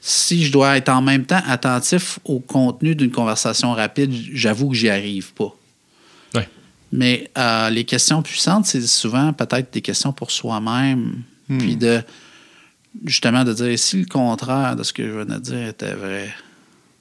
si 0.00 0.44
je 0.44 0.52
dois 0.52 0.76
être 0.76 0.88
en 0.88 1.00
même 1.02 1.24
temps 1.26 1.40
attentif 1.46 2.18
au 2.24 2.38
contenu 2.40 2.94
d'une 2.94 3.10
conversation 3.10 3.72
rapide, 3.72 4.12
j'avoue 4.32 4.68
que 4.70 4.74
j'y 4.76 4.88
arrive 4.88 5.32
pas. 5.34 5.54
Mais 6.96 7.30
euh, 7.36 7.68
les 7.70 7.84
questions 7.84 8.22
puissantes, 8.22 8.66
c'est 8.66 8.84
souvent 8.86 9.32
peut-être 9.32 9.72
des 9.72 9.82
questions 9.82 10.12
pour 10.12 10.30
soi-même. 10.30 11.22
Puis 11.58 11.76
de 11.76 12.02
justement 13.04 13.44
de 13.44 13.52
dire 13.52 13.78
si 13.78 13.98
le 14.00 14.06
contraire 14.06 14.74
de 14.74 14.82
ce 14.82 14.92
que 14.92 15.06
je 15.06 15.12
venais 15.12 15.34
de 15.36 15.40
dire 15.40 15.68
était 15.68 15.94
vrai. 15.94 16.34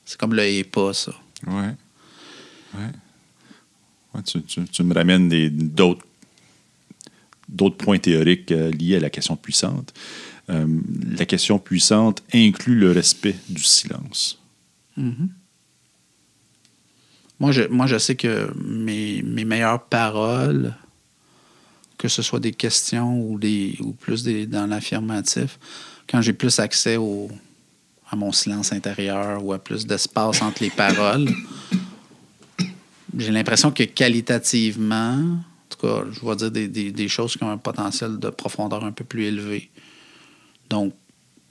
C'est 0.04 0.20
comme 0.20 0.34
le 0.36 0.44
et 0.44 0.64
pas, 0.64 0.94
ça. 0.94 1.14
Ouais. 1.48 1.72
Ouais. 2.76 2.92
Ouais, 4.14 4.22
tu, 4.24 4.42
tu- 4.44 4.66
tu 4.66 4.84
me 4.84 4.94
ramènes 4.94 5.30
d'autres 5.50 6.06
d'autres 7.48 7.78
points 7.78 8.00
théoriques 8.00 8.52
euh, 8.52 8.72
liés 8.72 8.96
à 8.98 9.00
la 9.00 9.10
question 9.10 9.36
puissante. 9.36 9.94
Euh, 10.50 10.68
la 11.18 11.26
question 11.26 11.58
puissante 11.60 12.22
inclut 12.34 12.76
le 12.76 12.92
respect 12.92 13.36
du 13.50 13.64
silence. 13.64 14.40
Moi, 17.40 17.52
je, 17.52 17.64
moi, 17.64 17.86
je 17.88 17.98
sais 17.98 18.16
que 18.16 18.50
mes, 18.64 19.22
mes 19.24 19.44
meilleures 19.46 19.84
paroles, 19.84 20.74
que 21.98 22.08
ce 22.08 22.22
soit 22.22 22.40
des 22.40 22.54
questions 22.54 23.20
ou, 23.20 23.38
des, 23.40 23.78
ou 23.82 23.92
plus 23.94 24.24
des, 24.24 24.46
dans 24.46 24.68
l'affirmatif, 24.68 25.60
quand 26.10 26.22
j'ai 26.22 26.34
plus 26.34 26.60
accès 26.60 26.98
au, 26.98 27.30
à 28.10 28.16
mon 28.16 28.32
silence 28.32 28.72
intérieur 28.72 29.44
ou 29.44 29.52
à 29.54 29.60
plus 29.60 29.86
d'espace 29.86 30.42
entre 30.42 30.64
les 30.64 30.70
paroles, 30.70 31.28
j'ai 33.18 33.32
l'impression 33.32 33.72
que 33.72 33.84
qualitativement, 33.84 35.18
en 35.18 35.38
tout 35.70 35.78
cas, 35.88 36.04
je 36.12 36.26
vais 36.26 36.36
dire 36.36 36.52
des, 36.52 36.68
des- 36.68 36.92
des 36.92 37.08
choses 37.08 37.36
qui 37.36 37.44
ont 37.44 37.50
un 37.50 37.58
potentiel 37.58 38.18
de 38.20 38.30
profondeur 38.30 38.84
un 38.84 38.92
peu 38.92 39.04
plus 39.04 39.24
élevé. 39.26 39.70
Donc, 40.70 40.94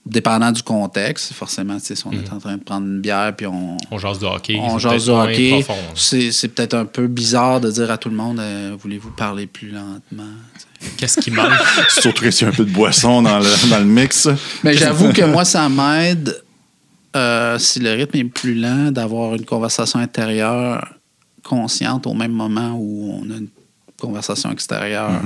dépendant 0.07 0.53
du 0.53 0.63
contexte, 0.63 1.33
forcément, 1.33 1.79
si 1.79 1.95
on 2.05 2.13
est 2.13 2.31
en 2.31 2.39
train 2.39 2.57
de 2.57 2.63
prendre 2.63 2.87
une 2.87 3.01
bière 3.01 3.35
puis 3.35 3.47
on, 3.47 3.77
On 3.91 3.99
jase 3.99 4.19
de 4.19 4.27
hockey. 4.27 4.57
on 4.61 4.79
c'est 4.79 4.91
jase 4.91 5.05
du 5.05 5.11
hockey. 5.11 5.67
C'est 5.95 6.31
c'est 6.31 6.49
peut-être 6.49 6.75
un 6.75 6.85
peu 6.85 7.07
bizarre 7.07 7.61
de 7.61 7.71
dire 7.71 7.91
à 7.91 7.97
tout 7.97 8.11
le 8.11 8.17
monde 8.17 8.39
euh, 8.39 8.77
Voulez-vous 8.79 9.11
parler 9.11 9.47
plus 9.47 9.71
lentement. 9.71 10.25
Qu'est-ce 10.99 11.21
qui 11.21 11.31
manque? 11.31 11.53
Surtout 11.89 12.31
s'il 12.31 12.47
y 12.47 12.51
a 12.51 12.53
un 12.53 12.57
peu 12.57 12.65
de 12.65 12.71
boisson 12.71 13.23
dans 13.23 13.39
le, 13.39 13.71
dans 13.71 13.79
le 13.79 13.87
mix. 13.87 14.29
Mais 14.63 14.75
j'avoue 14.75 15.13
que 15.13 15.23
moi, 15.23 15.47
ça 15.47 15.69
m'aide, 15.71 16.43
euh, 17.17 17.59
si 17.59 17.81
le 17.81 17.93
rythme 17.93 18.19
est 18.19 18.25
plus 18.25 18.55
lent, 18.55 18.91
d'avoir 18.91 19.35
une 19.35 19.47
conversation 19.47 19.99
intérieure 19.99 20.87
consciente 21.43 22.07
au 22.07 22.13
même 22.13 22.33
moment 22.33 22.75
où 22.77 23.19
on 23.23 23.31
a 23.31 23.37
une 23.37 23.49
conversation 23.99 24.51
extérieure. 24.51 25.23